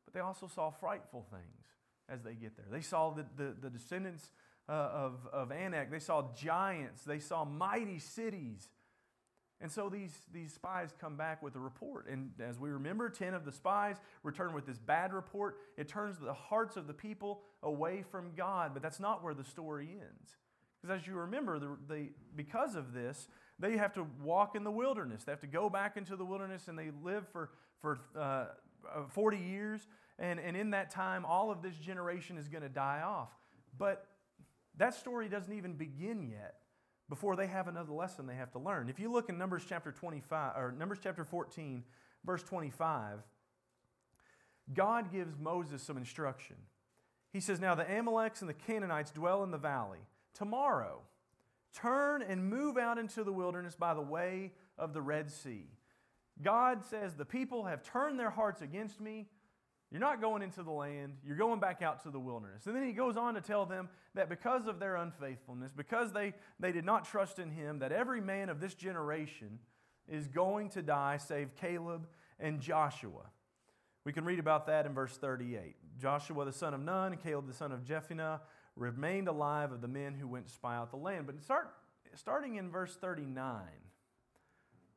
But 0.05 0.13
they 0.13 0.19
also 0.19 0.47
saw 0.47 0.69
frightful 0.69 1.25
things 1.31 1.65
as 2.09 2.23
they 2.23 2.33
get 2.33 2.55
there. 2.55 2.65
They 2.71 2.81
saw 2.81 3.11
the, 3.11 3.25
the, 3.35 3.55
the 3.61 3.69
descendants 3.69 4.31
uh, 4.69 4.71
of, 4.71 5.27
of 5.31 5.51
Anak, 5.51 5.91
they 5.91 5.99
saw 5.99 6.33
giants, 6.35 7.03
they 7.03 7.19
saw 7.19 7.45
mighty 7.45 7.99
cities. 7.99 8.69
And 9.59 9.71
so 9.71 9.89
these, 9.89 10.13
these 10.31 10.53
spies 10.53 10.93
come 10.99 11.15
back 11.15 11.41
with 11.41 11.55
a 11.55 11.59
report. 11.59 12.07
And 12.07 12.31
as 12.39 12.59
we 12.59 12.69
remember, 12.69 13.09
10 13.09 13.33
of 13.33 13.43
the 13.43 13.51
spies 13.51 13.95
return 14.21 14.53
with 14.53 14.67
this 14.67 14.77
bad 14.77 15.13
report. 15.13 15.57
It 15.77 15.87
turns 15.87 16.19
the 16.19 16.33
hearts 16.33 16.77
of 16.77 16.85
the 16.85 16.93
people 16.93 17.41
away 17.63 18.03
from 18.03 18.33
God, 18.35 18.71
but 18.73 18.83
that's 18.83 18.99
not 18.99 19.23
where 19.23 19.33
the 19.33 19.43
story 19.43 19.89
ends. 19.89 20.37
Because 20.79 21.01
as 21.01 21.07
you 21.07 21.15
remember, 21.15 21.59
the, 21.59 22.09
because 22.35 22.75
of 22.75 22.93
this, 22.93 23.27
they 23.57 23.77
have 23.77 23.93
to 23.93 24.05
walk 24.21 24.55
in 24.55 24.63
the 24.63 24.71
wilderness. 24.71 25.23
They 25.23 25.31
have 25.31 25.41
to 25.41 25.47
go 25.47 25.71
back 25.71 25.97
into 25.97 26.15
the 26.15 26.25
wilderness 26.25 26.67
and 26.67 26.77
they 26.77 26.91
live 27.03 27.27
for, 27.29 27.49
for 27.79 27.97
uh, 28.15 28.45
uh, 28.93 29.07
40 29.09 29.37
years, 29.37 29.87
and, 30.19 30.39
and 30.39 30.55
in 30.55 30.71
that 30.71 30.91
time, 30.91 31.25
all 31.25 31.51
of 31.51 31.61
this 31.61 31.75
generation 31.75 32.37
is 32.37 32.47
going 32.47 32.63
to 32.63 32.69
die 32.69 33.01
off. 33.03 33.29
But 33.77 34.05
that 34.77 34.93
story 34.93 35.29
doesn't 35.29 35.53
even 35.53 35.73
begin 35.73 36.23
yet 36.29 36.55
before 37.09 37.35
they 37.35 37.47
have 37.47 37.67
another 37.67 37.93
lesson 37.93 38.27
they 38.27 38.35
have 38.35 38.51
to 38.51 38.59
learn. 38.59 38.89
If 38.89 38.99
you 38.99 39.11
look 39.11 39.29
in 39.29 39.37
Numbers 39.37 39.63
chapter 39.67 39.91
25 39.91 40.57
or 40.57 40.71
Numbers 40.77 40.99
chapter 41.01 41.23
14, 41.23 41.83
verse 42.25 42.43
25, 42.43 43.19
God 44.73 45.11
gives 45.11 45.37
Moses 45.37 45.81
some 45.81 45.97
instruction. 45.97 46.57
He 47.31 47.39
says, 47.39 47.59
Now 47.59 47.75
the 47.75 47.85
Amaleks 47.85 48.41
and 48.41 48.49
the 48.49 48.53
Canaanites 48.53 49.11
dwell 49.11 49.43
in 49.43 49.51
the 49.51 49.57
valley. 49.57 49.99
Tomorrow, 50.33 51.01
turn 51.73 52.21
and 52.21 52.49
move 52.49 52.77
out 52.77 52.97
into 52.97 53.23
the 53.23 53.31
wilderness 53.31 53.75
by 53.75 53.93
the 53.93 54.01
way 54.01 54.51
of 54.77 54.93
the 54.93 55.01
Red 55.01 55.31
Sea. 55.31 55.67
God 56.41 56.83
says, 56.83 57.15
The 57.15 57.25
people 57.25 57.65
have 57.65 57.83
turned 57.83 58.19
their 58.19 58.29
hearts 58.29 58.61
against 58.61 58.99
me. 58.99 59.27
You're 59.91 60.01
not 60.01 60.19
going 60.19 60.41
into 60.41 60.63
the 60.63 60.71
land, 60.71 61.13
you're 61.25 61.37
going 61.37 61.59
back 61.59 61.81
out 61.81 62.03
to 62.03 62.09
the 62.09 62.19
wilderness. 62.19 62.67
And 62.67 62.75
then 62.75 62.83
he 62.83 62.91
goes 62.91 63.15
on 63.15 63.35
to 63.35 63.41
tell 63.41 63.65
them 63.65 63.87
that 64.15 64.27
because 64.27 64.67
of 64.67 64.79
their 64.79 64.97
unfaithfulness, 64.97 65.71
because 65.71 66.11
they, 66.11 66.33
they 66.59 66.73
did 66.73 66.83
not 66.83 67.05
trust 67.05 67.39
in 67.39 67.51
him, 67.51 67.79
that 67.79 67.93
every 67.93 68.19
man 68.19 68.49
of 68.49 68.59
this 68.59 68.73
generation 68.73 69.59
is 70.09 70.27
going 70.27 70.69
to 70.71 70.81
die, 70.81 71.17
save 71.17 71.55
Caleb 71.55 72.07
and 72.39 72.59
Joshua. 72.59 73.31
We 74.03 74.11
can 74.11 74.25
read 74.25 74.39
about 74.39 74.67
that 74.67 74.85
in 74.85 74.93
verse 74.93 75.17
38. 75.17 75.75
Joshua 75.99 76.45
the 76.45 76.51
son 76.51 76.73
of 76.73 76.81
Nun 76.81 77.13
and 77.13 77.21
Caleb 77.21 77.47
the 77.47 77.53
son 77.53 77.71
of 77.71 77.83
Jephunneh 77.83 78.39
remained 78.75 79.27
alive 79.27 79.71
of 79.71 79.81
the 79.81 79.87
men 79.87 80.13
who 80.13 80.27
went 80.27 80.47
to 80.47 80.53
spy 80.53 80.75
out 80.75 80.91
the 80.91 80.97
land. 80.97 81.25
But 81.25 81.41
start, 81.41 81.73
starting 82.15 82.55
in 82.55 82.69
verse 82.69 82.95
39, 82.95 83.63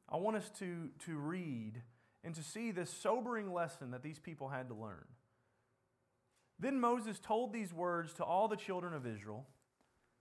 I 0.08 0.16
want 0.16 0.36
us 0.36 0.50
to, 0.58 0.90
to 1.06 1.16
read 1.16 1.80
and 2.22 2.34
to 2.34 2.42
see 2.42 2.70
this 2.70 2.90
sobering 2.90 3.52
lesson 3.52 3.90
that 3.92 4.02
these 4.02 4.18
people 4.18 4.48
had 4.48 4.68
to 4.68 4.74
learn. 4.74 5.04
Then 6.58 6.78
Moses 6.78 7.18
told 7.18 7.52
these 7.52 7.72
words 7.72 8.12
to 8.14 8.24
all 8.24 8.46
the 8.46 8.56
children 8.56 8.92
of 8.92 9.06
Israel, 9.06 9.46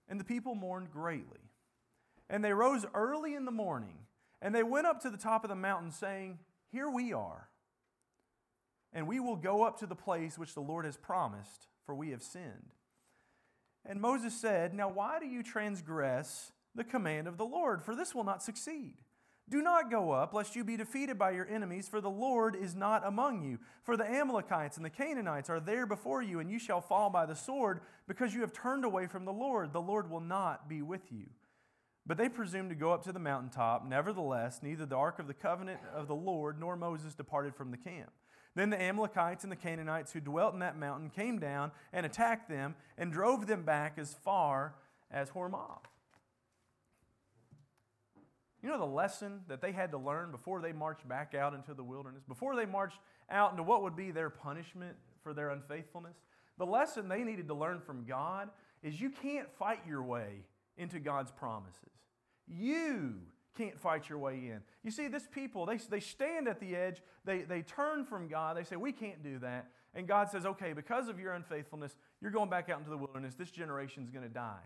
and 0.07 0.19
the 0.19 0.25
people 0.25 0.55
mourned 0.55 0.91
greatly. 0.91 1.39
And 2.29 2.43
they 2.43 2.53
rose 2.53 2.85
early 2.93 3.35
in 3.35 3.45
the 3.45 3.51
morning, 3.51 3.97
and 4.41 4.55
they 4.55 4.63
went 4.63 4.87
up 4.87 5.01
to 5.01 5.09
the 5.09 5.17
top 5.17 5.43
of 5.43 5.49
the 5.49 5.55
mountain, 5.55 5.91
saying, 5.91 6.39
Here 6.71 6.89
we 6.89 7.11
are, 7.11 7.49
and 8.93 9.07
we 9.07 9.19
will 9.19 9.35
go 9.35 9.63
up 9.63 9.79
to 9.79 9.85
the 9.85 9.95
place 9.95 10.37
which 10.37 10.53
the 10.53 10.61
Lord 10.61 10.85
has 10.85 10.95
promised, 10.95 11.67
for 11.85 11.93
we 11.93 12.11
have 12.11 12.23
sinned. 12.23 12.73
And 13.85 13.99
Moses 13.99 14.39
said, 14.39 14.73
Now 14.73 14.89
why 14.89 15.19
do 15.19 15.25
you 15.25 15.43
transgress 15.43 16.51
the 16.75 16.83
command 16.83 17.27
of 17.27 17.37
the 17.37 17.45
Lord? 17.45 17.81
For 17.83 17.95
this 17.95 18.15
will 18.15 18.23
not 18.23 18.43
succeed. 18.43 18.95
Do 19.49 19.61
not 19.63 19.89
go 19.89 20.11
up, 20.11 20.33
lest 20.33 20.55
you 20.55 20.63
be 20.63 20.77
defeated 20.77 21.17
by 21.17 21.31
your 21.31 21.47
enemies, 21.47 21.87
for 21.89 22.01
the 22.01 22.09
Lord 22.09 22.55
is 22.55 22.75
not 22.75 23.05
among 23.05 23.43
you. 23.43 23.57
For 23.83 23.97
the 23.97 24.05
Amalekites 24.05 24.77
and 24.77 24.85
the 24.85 24.91
Canaanites 24.91 25.49
are 25.49 25.59
there 25.59 25.87
before 25.87 26.21
you, 26.21 26.39
and 26.39 26.51
you 26.51 26.59
shall 26.59 26.81
fall 26.81 27.09
by 27.09 27.25
the 27.25 27.35
sword, 27.35 27.81
because 28.07 28.33
you 28.33 28.41
have 28.41 28.53
turned 28.53 28.85
away 28.85 29.07
from 29.07 29.25
the 29.25 29.33
Lord. 29.33 29.73
The 29.73 29.81
Lord 29.81 30.09
will 30.09 30.19
not 30.19 30.69
be 30.69 30.83
with 30.83 31.11
you. 31.11 31.25
But 32.05 32.17
they 32.17 32.29
presumed 32.29 32.69
to 32.69 32.75
go 32.75 32.91
up 32.91 33.03
to 33.05 33.11
the 33.11 33.19
mountaintop. 33.19 33.87
Nevertheless, 33.87 34.61
neither 34.61 34.85
the 34.85 34.95
ark 34.95 35.19
of 35.19 35.27
the 35.27 35.33
covenant 35.33 35.79
of 35.93 36.07
the 36.07 36.15
Lord 36.15 36.59
nor 36.59 36.75
Moses 36.75 37.15
departed 37.15 37.55
from 37.55 37.71
the 37.71 37.77
camp. 37.77 38.11
Then 38.55 38.69
the 38.69 38.81
Amalekites 38.81 39.43
and 39.43 39.51
the 39.51 39.55
Canaanites 39.55 40.11
who 40.11 40.19
dwelt 40.19 40.53
in 40.53 40.59
that 40.59 40.77
mountain 40.77 41.09
came 41.09 41.39
down 41.39 41.71
and 41.93 42.05
attacked 42.05 42.49
them 42.49 42.75
and 42.97 43.11
drove 43.11 43.47
them 43.47 43.63
back 43.63 43.97
as 43.97 44.15
far 44.23 44.75
as 45.11 45.29
Hormah. 45.29 45.79
You 48.61 48.69
know 48.69 48.77
the 48.77 48.85
lesson 48.85 49.41
that 49.47 49.61
they 49.61 49.71
had 49.71 49.91
to 49.91 49.97
learn 49.97 50.31
before 50.31 50.61
they 50.61 50.73
marched 50.73 51.07
back 51.07 51.33
out 51.33 51.53
into 51.53 51.73
the 51.73 51.83
wilderness, 51.83 52.23
before 52.27 52.55
they 52.55 52.65
marched 52.65 52.99
out 53.29 53.51
into 53.51 53.63
what 53.63 53.83
would 53.83 53.95
be 53.95 54.11
their 54.11 54.29
punishment 54.29 54.95
for 55.23 55.33
their 55.33 55.49
unfaithfulness? 55.49 56.17
The 56.57 56.65
lesson 56.65 57.07
they 57.07 57.23
needed 57.23 57.47
to 57.47 57.53
learn 57.53 57.79
from 57.79 58.05
God 58.05 58.49
is 58.83 58.99
you 58.99 59.09
can't 59.09 59.49
fight 59.57 59.79
your 59.87 60.03
way 60.03 60.43
into 60.77 60.99
God's 60.99 61.31
promises. 61.31 61.79
You 62.47 63.15
can't 63.57 63.79
fight 63.79 64.09
your 64.09 64.17
way 64.17 64.35
in. 64.35 64.61
You 64.83 64.91
see, 64.91 65.07
this 65.07 65.27
people, 65.31 65.65
they, 65.65 65.77
they 65.77 65.99
stand 65.99 66.47
at 66.47 66.59
the 66.59 66.75
edge, 66.75 67.01
they, 67.25 67.43
they 67.43 67.61
turn 67.61 68.05
from 68.05 68.27
God, 68.27 68.57
they 68.57 68.63
say, 68.63 68.75
We 68.75 68.91
can't 68.91 69.23
do 69.23 69.39
that. 69.39 69.67
And 69.93 70.07
God 70.07 70.29
says, 70.29 70.45
Okay, 70.45 70.73
because 70.73 71.07
of 71.07 71.19
your 71.19 71.33
unfaithfulness, 71.33 71.95
you're 72.21 72.31
going 72.31 72.49
back 72.49 72.69
out 72.69 72.79
into 72.79 72.89
the 72.89 72.97
wilderness. 72.97 73.35
This 73.35 73.51
generation's 73.51 74.09
going 74.09 74.23
to 74.23 74.33
die. 74.33 74.63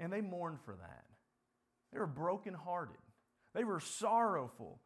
And 0.00 0.12
they 0.12 0.20
mourn 0.20 0.58
for 0.64 0.74
that. 0.76 1.04
They 1.92 1.98
were 1.98 2.06
brokenhearted, 2.06 2.96
they 3.54 3.64
were 3.64 3.80
sorrowful. 3.80 4.80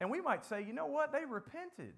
And 0.00 0.10
we 0.10 0.20
might 0.20 0.44
say, 0.44 0.62
You 0.62 0.72
know 0.72 0.86
what? 0.86 1.12
They 1.12 1.24
repented. 1.24 1.94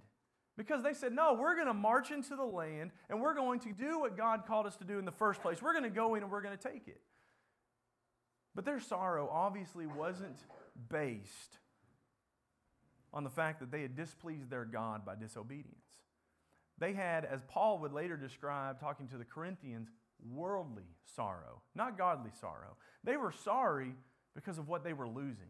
Because 0.56 0.82
they 0.82 0.94
said, 0.94 1.12
No, 1.12 1.34
we're 1.34 1.54
going 1.54 1.66
to 1.66 1.74
march 1.74 2.10
into 2.10 2.36
the 2.36 2.44
land 2.44 2.90
and 3.10 3.20
we're 3.20 3.34
going 3.34 3.60
to 3.60 3.72
do 3.72 3.98
what 4.00 4.16
God 4.16 4.46
called 4.46 4.66
us 4.66 4.76
to 4.76 4.84
do 4.84 4.98
in 4.98 5.04
the 5.04 5.10
first 5.10 5.42
place. 5.42 5.60
We're 5.60 5.72
going 5.72 5.84
to 5.84 5.90
go 5.90 6.14
in 6.14 6.22
and 6.22 6.30
we're 6.30 6.42
going 6.42 6.56
to 6.56 6.62
take 6.62 6.88
it. 6.88 7.00
But 8.54 8.64
their 8.64 8.80
sorrow 8.80 9.28
obviously 9.30 9.86
wasn't 9.86 10.38
based 10.88 11.58
on 13.12 13.22
the 13.22 13.30
fact 13.30 13.60
that 13.60 13.70
they 13.70 13.82
had 13.82 13.96
displeased 13.96 14.50
their 14.50 14.64
God 14.64 15.04
by 15.04 15.14
disobedience. 15.14 15.76
They 16.78 16.92
had, 16.92 17.24
as 17.24 17.40
Paul 17.48 17.78
would 17.80 17.92
later 17.92 18.16
describe, 18.16 18.80
talking 18.80 19.08
to 19.08 19.18
the 19.18 19.24
Corinthians, 19.24 19.88
worldly 20.30 20.84
sorrow, 21.14 21.62
not 21.74 21.98
godly 21.98 22.30
sorrow. 22.40 22.76
They 23.06 23.16
were 23.16 23.32
sorry 23.32 23.94
because 24.34 24.58
of 24.58 24.68
what 24.68 24.84
they 24.84 24.92
were 24.92 25.08
losing. 25.08 25.48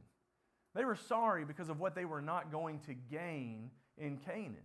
They 0.74 0.84
were 0.84 0.94
sorry 0.94 1.44
because 1.44 1.70
of 1.70 1.80
what 1.80 1.94
they 1.94 2.04
were 2.04 2.20
not 2.20 2.52
going 2.52 2.80
to 2.80 2.94
gain 2.94 3.70
in 3.96 4.18
Canaan. 4.18 4.62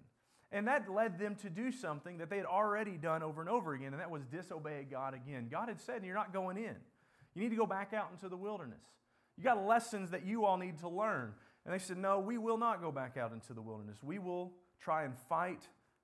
And 0.52 0.68
that 0.68 0.92
led 0.92 1.18
them 1.18 1.36
to 1.36 1.50
do 1.50 1.72
something 1.72 2.18
that 2.18 2.30
they 2.30 2.36
had 2.36 2.46
already 2.46 2.98
done 2.98 3.24
over 3.24 3.40
and 3.40 3.50
over 3.50 3.74
again, 3.74 3.94
and 3.94 4.02
that 4.02 4.12
was 4.12 4.26
disobey 4.26 4.86
God 4.92 5.14
again. 5.14 5.48
God 5.50 5.70
had 5.70 5.80
said, 5.80 6.04
You're 6.04 6.14
not 6.14 6.34
going 6.34 6.58
in. 6.58 6.76
You 7.34 7.42
need 7.42 7.50
to 7.50 7.56
go 7.56 7.66
back 7.66 7.94
out 7.94 8.10
into 8.12 8.28
the 8.28 8.36
wilderness. 8.36 8.84
You 9.38 9.46
got 9.46 9.66
lessons 9.66 10.12
that 10.12 10.26
you 10.26 10.44
all 10.44 10.58
need 10.58 10.78
to 10.80 10.90
learn. 10.90 11.34
And 11.66 11.74
they 11.74 11.80
said, 11.80 11.98
No, 11.98 12.20
we 12.20 12.38
will 12.38 12.58
not 12.58 12.82
go 12.82 12.92
back 12.92 13.16
out 13.16 13.32
into 13.32 13.54
the 13.54 13.62
wilderness. 13.62 14.04
We 14.04 14.20
will 14.20 14.52
try 14.82 15.06
and 15.06 15.16
fight 15.30 15.62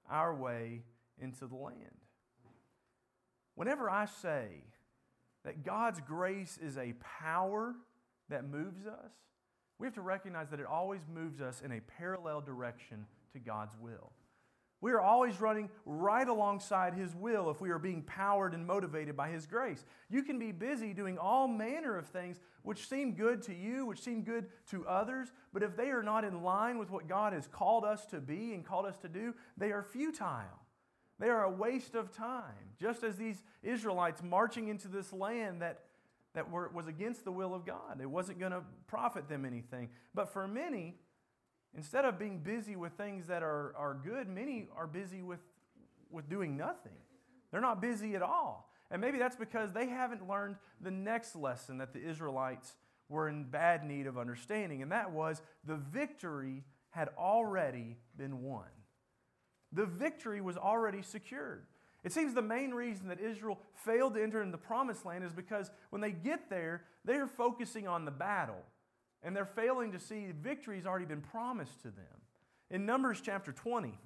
our 0.09 0.33
way 0.33 0.83
into 1.19 1.45
the 1.47 1.55
land. 1.55 1.75
Whenever 3.55 3.89
I 3.89 4.05
say 4.05 4.47
that 5.47 5.63
God's 5.63 6.01
grace 6.01 6.59
is 6.61 6.77
a 6.77 6.93
power 7.21 7.73
that 8.29 8.49
moves 8.49 8.85
us, 8.85 9.13
we 9.79 9.87
have 9.87 9.93
to 9.93 10.01
recognize 10.01 10.49
that 10.49 10.59
it 10.59 10.65
always 10.65 10.99
moves 11.07 11.39
us 11.39 11.61
in 11.63 11.71
a 11.71 11.79
parallel 11.79 12.41
direction 12.41 13.05
to 13.31 13.39
God's 13.39 13.73
will. 13.79 14.11
We 14.81 14.91
are 14.91 14.99
always 14.99 15.39
running 15.39 15.69
right 15.85 16.27
alongside 16.27 16.95
His 16.95 17.15
will 17.15 17.49
if 17.49 17.61
we 17.61 17.69
are 17.69 17.79
being 17.79 18.01
powered 18.01 18.53
and 18.53 18.67
motivated 18.67 19.15
by 19.15 19.29
His 19.29 19.45
grace. 19.45 19.85
You 20.09 20.21
can 20.21 20.37
be 20.37 20.51
busy 20.51 20.93
doing 20.93 21.17
all 21.17 21.47
manner 21.47 21.97
of 21.97 22.07
things 22.07 22.41
which 22.63 22.89
seem 22.89 23.13
good 23.13 23.41
to 23.43 23.55
you, 23.55 23.85
which 23.85 24.03
seem 24.03 24.23
good 24.23 24.47
to 24.71 24.85
others, 24.85 25.31
but 25.53 25.63
if 25.63 25.77
they 25.77 25.91
are 25.91 26.03
not 26.03 26.25
in 26.25 26.43
line 26.43 26.77
with 26.77 26.91
what 26.91 27.07
God 27.07 27.31
has 27.31 27.47
called 27.47 27.85
us 27.85 28.05
to 28.07 28.19
be 28.19 28.53
and 28.53 28.65
called 28.65 28.85
us 28.85 28.97
to 28.97 29.07
do, 29.07 29.33
they 29.55 29.71
are 29.71 29.81
futile. 29.81 30.66
They 31.19 31.29
are 31.29 31.43
a 31.43 31.49
waste 31.49 31.95
of 31.95 32.11
time. 32.11 32.75
Just 32.79 33.03
as 33.03 33.15
these 33.15 33.41
Israelites 33.63 34.21
marching 34.21 34.67
into 34.67 34.87
this 34.87 35.11
land 35.11 35.61
that, 35.61 35.79
that 36.35 36.51
were, 36.51 36.69
was 36.73 36.87
against 36.87 37.25
the 37.25 37.31
will 37.31 37.55
of 37.55 37.65
God, 37.65 37.99
it 38.01 38.09
wasn't 38.09 38.39
going 38.39 38.51
to 38.51 38.61
profit 38.85 39.27
them 39.27 39.45
anything. 39.45 39.89
But 40.13 40.31
for 40.31 40.47
many, 40.47 40.95
Instead 41.77 42.05
of 42.05 42.17
being 42.17 42.39
busy 42.39 42.75
with 42.75 42.93
things 42.93 43.27
that 43.27 43.43
are, 43.43 43.73
are 43.77 43.95
good, 44.03 44.27
many 44.27 44.67
are 44.75 44.87
busy 44.87 45.21
with, 45.21 45.39
with 46.09 46.27
doing 46.27 46.57
nothing. 46.57 46.97
They're 47.51 47.61
not 47.61 47.81
busy 47.81 48.15
at 48.15 48.23
all. 48.23 48.71
And 48.89 48.99
maybe 48.99 49.19
that's 49.19 49.35
because 49.35 49.73
they 49.73 49.87
haven't 49.87 50.27
learned 50.27 50.55
the 50.81 50.91
next 50.91 51.35
lesson 51.35 51.77
that 51.77 51.93
the 51.93 52.01
Israelites 52.01 52.73
were 53.09 53.29
in 53.29 53.43
bad 53.43 53.83
need 53.83 54.07
of 54.07 54.17
understanding, 54.17 54.81
and 54.81 54.91
that 54.91 55.11
was 55.11 55.41
the 55.65 55.75
victory 55.75 56.63
had 56.89 57.09
already 57.17 57.97
been 58.17 58.41
won. 58.41 58.65
The 59.71 59.85
victory 59.85 60.41
was 60.41 60.57
already 60.57 61.01
secured. 61.01 61.65
It 62.03 62.13
seems 62.13 62.33
the 62.33 62.41
main 62.41 62.71
reason 62.71 63.09
that 63.09 63.19
Israel 63.19 63.59
failed 63.73 64.13
to 64.15 64.23
enter 64.23 64.41
into 64.41 64.51
the 64.51 64.57
promised 64.57 65.05
land 65.05 65.23
is 65.23 65.33
because 65.33 65.71
when 65.89 66.01
they 66.01 66.11
get 66.11 66.49
there, 66.49 66.83
they 67.03 67.15
are 67.15 67.27
focusing 67.27 67.87
on 67.87 68.05
the 68.05 68.11
battle 68.11 68.63
and 69.23 69.35
they're 69.35 69.45
failing 69.45 69.91
to 69.91 69.99
see 69.99 70.31
victory 70.41 70.77
has 70.77 70.85
already 70.85 71.05
been 71.05 71.21
promised 71.21 71.81
to 71.81 71.89
them. 71.89 72.21
In 72.69 72.85
Numbers 72.85 73.21
chapter 73.21 73.51
20, 73.51 73.97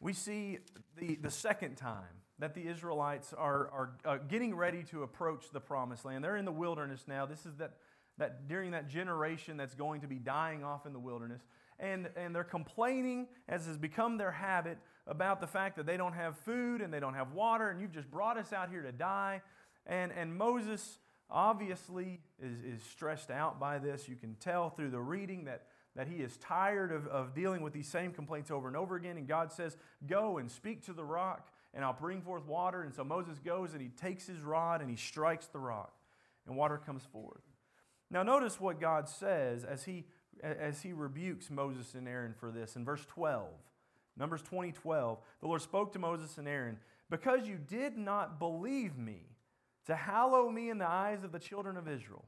we 0.00 0.12
see 0.12 0.58
the, 0.96 1.16
the 1.16 1.30
second 1.30 1.76
time 1.76 2.04
that 2.38 2.54
the 2.54 2.66
Israelites 2.66 3.32
are, 3.36 3.68
are 3.70 3.90
uh, 4.04 4.18
getting 4.28 4.54
ready 4.54 4.82
to 4.84 5.02
approach 5.02 5.46
the 5.52 5.60
promised 5.60 6.04
land. 6.04 6.22
They're 6.22 6.36
in 6.36 6.44
the 6.44 6.52
wilderness 6.52 7.04
now. 7.06 7.24
This 7.26 7.46
is 7.46 7.56
that, 7.56 7.72
that 8.18 8.46
during 8.46 8.72
that 8.72 8.88
generation 8.88 9.56
that's 9.56 9.74
going 9.74 10.02
to 10.02 10.06
be 10.06 10.16
dying 10.16 10.62
off 10.62 10.86
in 10.86 10.92
the 10.92 10.98
wilderness. 10.98 11.42
And, 11.78 12.08
and 12.16 12.34
they're 12.34 12.44
complaining, 12.44 13.28
as 13.48 13.66
has 13.66 13.76
become 13.76 14.16
their 14.16 14.30
habit, 14.30 14.78
about 15.06 15.40
the 15.40 15.46
fact 15.46 15.76
that 15.76 15.86
they 15.86 15.96
don't 15.96 16.14
have 16.14 16.36
food 16.38 16.80
and 16.80 16.92
they 16.92 17.00
don't 17.00 17.14
have 17.14 17.32
water, 17.32 17.70
and 17.70 17.80
you've 17.80 17.92
just 17.92 18.10
brought 18.10 18.38
us 18.38 18.52
out 18.52 18.70
here 18.70 18.82
to 18.82 18.92
die. 18.92 19.42
And, 19.86 20.12
and 20.12 20.36
Moses 20.36 20.98
obviously 21.30 22.20
is, 22.40 22.60
is 22.60 22.82
stressed 22.82 23.30
out 23.30 23.60
by 23.60 23.78
this. 23.78 24.08
You 24.08 24.16
can 24.16 24.34
tell 24.40 24.70
through 24.70 24.90
the 24.90 25.00
reading 25.00 25.44
that, 25.44 25.66
that 25.94 26.08
he 26.08 26.16
is 26.16 26.36
tired 26.38 26.92
of, 26.92 27.06
of 27.08 27.34
dealing 27.34 27.62
with 27.62 27.72
these 27.72 27.88
same 27.88 28.12
complaints 28.12 28.50
over 28.50 28.68
and 28.68 28.76
over 28.76 28.96
again. 28.96 29.16
And 29.16 29.28
God 29.28 29.52
says, 29.52 29.76
Go 30.06 30.38
and 30.38 30.50
speak 30.50 30.84
to 30.86 30.92
the 30.92 31.04
rock, 31.04 31.48
and 31.74 31.84
I'll 31.84 31.92
bring 31.92 32.22
forth 32.22 32.46
water. 32.46 32.82
And 32.82 32.94
so 32.94 33.04
Moses 33.04 33.38
goes 33.38 33.72
and 33.72 33.80
he 33.80 33.88
takes 33.88 34.26
his 34.26 34.40
rod 34.40 34.80
and 34.80 34.90
he 34.90 34.96
strikes 34.96 35.46
the 35.46 35.58
rock, 35.58 35.92
and 36.46 36.56
water 36.56 36.78
comes 36.78 37.04
forth. 37.12 37.42
Now, 38.10 38.22
notice 38.22 38.60
what 38.60 38.80
God 38.80 39.08
says 39.08 39.64
as 39.64 39.84
he, 39.84 40.04
as 40.42 40.82
he 40.82 40.92
rebukes 40.92 41.50
Moses 41.50 41.94
and 41.94 42.08
Aaron 42.08 42.34
for 42.34 42.50
this 42.50 42.76
in 42.76 42.84
verse 42.84 43.04
12. 43.06 43.48
Numbers 44.16 44.42
20 44.42 44.72
12. 44.72 45.18
The 45.40 45.46
Lord 45.46 45.62
spoke 45.62 45.92
to 45.92 45.98
Moses 45.98 46.38
and 46.38 46.48
Aaron, 46.48 46.78
Because 47.10 47.46
you 47.46 47.56
did 47.56 47.96
not 47.96 48.38
believe 48.38 48.96
me 48.96 49.20
to 49.86 49.94
hallow 49.94 50.50
me 50.50 50.70
in 50.70 50.78
the 50.78 50.88
eyes 50.88 51.22
of 51.22 51.32
the 51.32 51.38
children 51.38 51.76
of 51.76 51.88
Israel. 51.88 52.24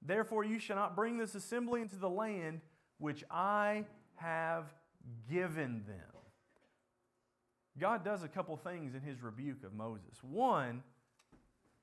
Therefore, 0.00 0.44
you 0.44 0.58
shall 0.58 0.76
not 0.76 0.96
bring 0.96 1.18
this 1.18 1.34
assembly 1.34 1.82
into 1.82 1.96
the 1.96 2.08
land 2.08 2.60
which 2.98 3.24
I 3.30 3.84
have 4.16 4.72
given 5.30 5.84
them. 5.86 6.18
God 7.78 8.04
does 8.04 8.22
a 8.24 8.28
couple 8.28 8.56
things 8.56 8.94
in 8.94 9.00
his 9.00 9.22
rebuke 9.22 9.62
of 9.64 9.72
Moses. 9.72 10.18
One, 10.22 10.82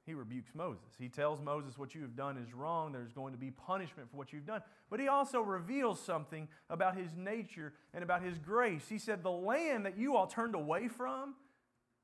he 0.05 0.13
rebukes 0.13 0.51
Moses. 0.53 0.93
He 0.99 1.09
tells 1.09 1.41
Moses 1.41 1.77
what 1.77 1.95
you 1.95 2.01
have 2.01 2.15
done 2.15 2.37
is 2.37 2.53
wrong. 2.53 2.91
There's 2.91 3.11
going 3.11 3.33
to 3.33 3.39
be 3.39 3.49
punishment 3.49 4.09
for 4.11 4.17
what 4.17 4.31
you've 4.31 4.45
done. 4.45 4.61
But 4.89 4.99
he 4.99 5.07
also 5.07 5.41
reveals 5.41 5.99
something 5.99 6.47
about 6.69 6.95
his 6.95 7.09
nature 7.17 7.73
and 7.93 8.03
about 8.03 8.21
his 8.21 8.37
grace. 8.37 8.87
He 8.87 8.99
said, 8.99 9.23
The 9.23 9.31
land 9.31 9.85
that 9.85 9.97
you 9.97 10.15
all 10.15 10.27
turned 10.27 10.53
away 10.53 10.87
from, 10.87 11.33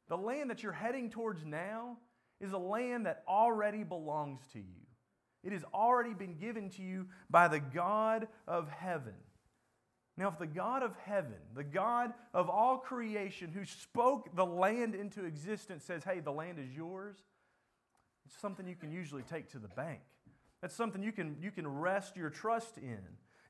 the 0.10 0.18
land 0.18 0.50
that 0.50 0.64
you're 0.64 0.72
heading 0.72 1.12
towards 1.12 1.46
now, 1.46 1.98
is 2.40 2.54
a 2.54 2.58
land 2.58 3.06
that 3.06 3.24
already 3.28 3.84
belongs 3.84 4.42
to 4.54 4.60
you. 4.60 4.82
It 5.44 5.54
has 5.54 5.64
already 5.74 6.14
been 6.14 6.38
given 6.38 6.70
to 6.72 6.82
you 6.82 7.08
by 7.30 7.48
the 7.48 7.60
God 7.60 8.28
of 8.48 8.68
heaven. 8.70 9.14
Now, 10.18 10.28
if 10.28 10.38
the 10.38 10.48
God 10.48 10.84
of 10.84 10.96
heaven, 11.06 11.38
the 11.56 11.64
God 11.64 12.14
of 12.34 12.50
all 12.50 12.78
creation 12.78 13.52
who 13.52 13.66
spoke 13.66 14.36
the 14.36 14.46
land 14.46 14.94
into 14.94 15.26
existence 15.26 15.84
says, 15.84 16.04
hey, 16.04 16.20
the 16.20 16.32
land 16.32 16.60
is 16.60 16.76
yours, 16.76 17.18
it's 18.32 18.42
something 18.42 18.66
you 18.66 18.76
can 18.76 18.92
usually 18.92 19.24
take 19.24 19.50
to 19.52 19.60
the 19.60 19.68
bank. 19.68 20.00
That's 20.62 20.76
something 20.76 21.04
you 21.04 21.12
can, 21.12 21.36
you 21.42 21.52
can 21.52 21.68
rest 21.68 22.16
your 22.16 22.30
trust 22.30 22.78
in. 22.78 23.00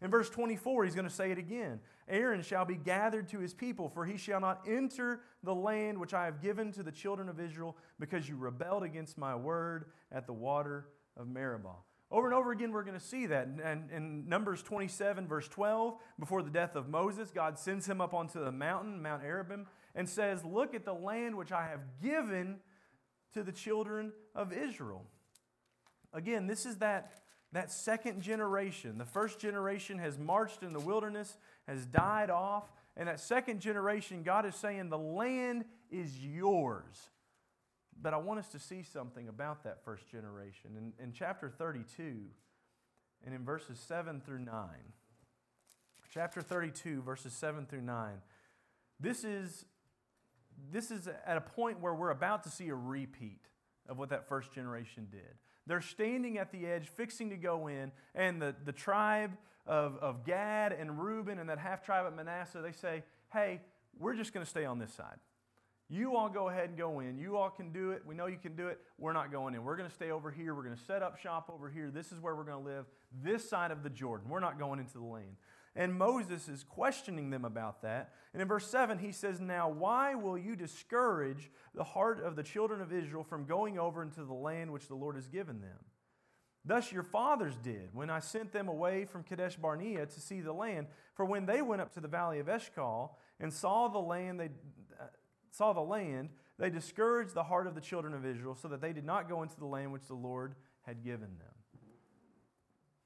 In 0.02 0.10
verse 0.10 0.30
24, 0.30 0.86
he's 0.86 0.96
going 0.96 1.08
to 1.08 1.14
say 1.14 1.32
it 1.32 1.38
again 1.38 1.80
Aaron 2.10 2.42
shall 2.42 2.66
be 2.66 2.76
gathered 2.76 3.30
to 3.30 3.40
his 3.40 3.54
people, 3.54 3.88
for 3.88 4.06
he 4.06 4.18
shall 4.18 4.40
not 4.40 4.66
enter 4.68 5.22
the 5.44 5.54
land 5.54 6.00
which 6.00 6.14
I 6.14 6.26
have 6.26 6.42
given 6.42 6.72
to 6.74 6.84
the 6.84 6.92
children 6.92 7.30
of 7.30 7.40
Israel, 7.40 7.78
because 8.00 8.28
you 8.28 8.36
rebelled 8.36 8.84
against 8.84 9.18
my 9.18 9.36
word 9.36 9.86
at 10.12 10.26
the 10.26 10.34
water 10.34 10.88
of 11.16 11.28
Meribah. 11.28 11.76
Over 12.10 12.28
and 12.28 12.36
over 12.36 12.52
again, 12.52 12.72
we're 12.72 12.84
going 12.84 13.00
to 13.00 13.06
see 13.06 13.28
that. 13.28 13.48
And 13.64 13.90
in 13.92 14.28
Numbers 14.28 14.64
27, 14.64 15.28
verse 15.28 15.48
12, 15.48 15.96
before 16.20 16.42
the 16.44 16.50
death 16.50 16.76
of 16.76 16.90
Moses, 16.90 17.32
God 17.32 17.58
sends 17.58 17.88
him 17.88 18.02
up 18.02 18.14
onto 18.14 18.44
the 18.44 18.52
mountain, 18.52 19.02
Mount 19.02 19.24
Arabim, 19.24 19.66
and 19.96 20.10
says, 20.10 20.44
Look 20.44 20.74
at 20.74 20.84
the 20.84 20.94
land 20.94 21.38
which 21.38 21.54
I 21.54 21.68
have 21.68 21.82
given 22.02 22.58
to 23.34 23.44
the 23.44 23.52
children 23.52 24.12
of 24.36 24.54
Israel. 24.54 25.06
Again, 26.14 26.48
this 26.48 26.66
is 26.66 26.78
that 26.78 27.22
that 27.54 27.72
second 27.72 28.22
generation. 28.22 28.98
The 28.98 29.06
first 29.06 29.40
generation 29.40 30.00
has 30.00 30.18
marched 30.18 30.64
in 30.64 30.74
the 30.74 30.80
wilderness, 30.80 31.38
has 31.68 31.86
died 31.86 32.30
off, 32.30 32.72
And 32.98 33.08
that 33.08 33.22
second 33.22 33.62
generation, 33.62 34.22
God 34.22 34.46
is 34.46 34.54
saying, 34.56 34.90
the 34.90 34.98
land 34.98 35.64
is 35.90 36.20
yours. 36.20 37.10
But 38.02 38.14
I 38.14 38.18
want 38.18 38.40
us 38.40 38.50
to 38.50 38.60
see 38.60 38.84
something 38.84 39.30
about 39.30 39.64
that 39.64 39.84
first 39.86 40.10
generation. 40.10 40.72
In, 40.78 40.94
in 41.02 41.14
chapter 41.14 41.50
32, 41.50 42.18
and 43.24 43.34
in 43.34 43.46
verses 43.46 43.80
7 43.80 44.20
through 44.20 44.40
9, 44.40 44.54
chapter 46.14 46.42
32, 46.42 47.02
verses 47.02 47.32
7 47.32 47.66
through 47.66 47.82
9, 47.82 48.16
this 49.00 49.24
is, 49.24 49.66
this 50.72 50.92
is 50.92 51.08
at 51.26 51.38
a 51.38 51.42
point 51.42 51.80
where 51.80 51.94
we're 51.94 52.12
about 52.12 52.44
to 52.44 52.50
see 52.50 52.70
a 52.70 52.76
repeat 52.76 53.42
of 53.88 53.98
what 53.98 54.10
that 54.10 54.28
first 54.28 54.52
generation 54.54 55.08
did. 55.12 55.38
They're 55.68 55.82
standing 55.82 56.38
at 56.38 56.52
the 56.52 56.66
edge, 56.66 56.88
fixing 56.88 57.30
to 57.30 57.38
go 57.38 57.68
in, 57.68 57.92
and 58.16 58.42
the, 58.42 58.56
the 58.66 58.72
tribe 58.72 59.32
of, 59.66 59.98
of 59.98 60.26
Gad 60.26 60.74
and 60.74 61.00
Reuben 61.02 61.40
and 61.40 61.50
that 61.50 61.60
half 61.60 61.84
tribe 61.86 62.06
of 62.06 62.14
Manasseh, 62.14 62.62
they 62.62 62.72
say, 62.72 63.04
hey, 63.32 63.62
we're 64.00 64.16
just 64.16 64.34
going 64.34 64.46
to 64.46 64.50
stay 64.50 64.66
on 64.66 64.80
this 64.80 64.94
side. 64.94 65.18
You 65.90 66.16
all 66.16 66.30
go 66.30 66.48
ahead 66.48 66.70
and 66.70 66.78
go 66.78 67.02
in. 67.02 67.18
You 67.18 67.36
all 67.36 67.50
can 67.50 67.74
do 67.74 67.92
it. 67.92 68.04
We 68.06 68.16
know 68.16 68.28
you 68.28 68.38
can 68.38 68.56
do 68.56 68.70
it. 68.70 68.80
We're 68.98 69.12
not 69.12 69.30
going 69.30 69.56
in. 69.56 69.64
We're 69.66 69.76
going 69.76 69.90
to 69.90 69.94
stay 69.94 70.10
over 70.10 70.32
here. 70.32 70.56
We're 70.56 70.64
going 70.64 70.78
to 70.78 70.84
set 70.84 71.04
up 71.04 71.20
shop 71.20 71.52
over 71.54 71.70
here. 71.70 71.92
This 71.92 72.14
is 72.14 72.20
where 72.20 72.34
we're 72.34 72.46
going 72.46 72.64
to 72.64 72.70
live, 72.70 72.86
this 73.22 73.50
side 73.50 73.72
of 73.72 73.84
the 73.84 73.90
Jordan. 73.90 74.30
We're 74.30 74.40
not 74.40 74.58
going 74.58 74.80
into 74.80 74.94
the 74.94 75.04
land. 75.04 75.36
And 75.76 75.98
Moses 75.98 76.50
is 76.50 76.64
questioning 76.64 77.30
them 77.30 77.46
about 77.46 77.82
that. 77.84 78.14
And 78.34 78.42
in 78.42 78.48
verse 78.48 78.68
7, 78.68 79.00
he 79.00 79.12
says, 79.12 79.40
Now, 79.40 79.70
why 79.70 80.16
will 80.16 80.38
you 80.38 80.56
discourage 80.56 81.50
the 81.74 81.84
heart 81.84 82.22
of 82.22 82.36
the 82.36 82.44
children 82.44 82.82
of 82.82 82.92
Israel 82.92 83.24
from 83.24 83.46
going 83.46 83.80
over 83.80 84.04
into 84.04 84.24
the 84.26 84.34
land 84.34 84.74
which 84.74 84.88
the 84.88 84.96
Lord 84.96 85.16
has 85.16 85.28
given 85.28 85.62
them? 85.62 85.78
Thus 86.64 86.92
your 86.92 87.04
fathers 87.04 87.56
did 87.64 87.90
when 87.94 88.10
I 88.10 88.20
sent 88.20 88.52
them 88.52 88.68
away 88.68 89.06
from 89.06 89.24
Kadesh 89.24 89.56
Barnea 89.56 90.06
to 90.06 90.20
see 90.20 90.42
the 90.42 90.54
land. 90.54 90.88
For 91.16 91.26
when 91.26 91.46
they 91.46 91.62
went 91.62 91.82
up 91.82 91.94
to 91.94 92.02
the 92.02 92.08
valley 92.08 92.40
of 92.40 92.50
Eshcol 92.50 93.18
and 93.40 93.52
saw 93.52 93.88
the 93.88 93.98
land, 93.98 94.40
they 94.40 94.50
uh, 95.00 95.06
saw 95.52 95.74
the 95.74 95.82
land, 95.82 96.30
they 96.60 96.70
discouraged 96.70 97.34
the 97.34 97.44
heart 97.44 97.66
of 97.66 97.76
the 97.76 97.82
children 97.82 98.14
of 98.14 98.26
Israel, 98.26 98.56
so 98.56 98.68
that 98.68 98.82
they 98.82 98.94
did 98.94 99.06
not 99.06 99.28
go 99.28 99.42
into 99.42 99.58
the 99.58 99.66
land 99.66 99.92
which 99.92 100.08
the 100.08 100.14
Lord 100.14 100.54
had 100.84 101.04
given 101.04 101.30
them. 101.40 101.51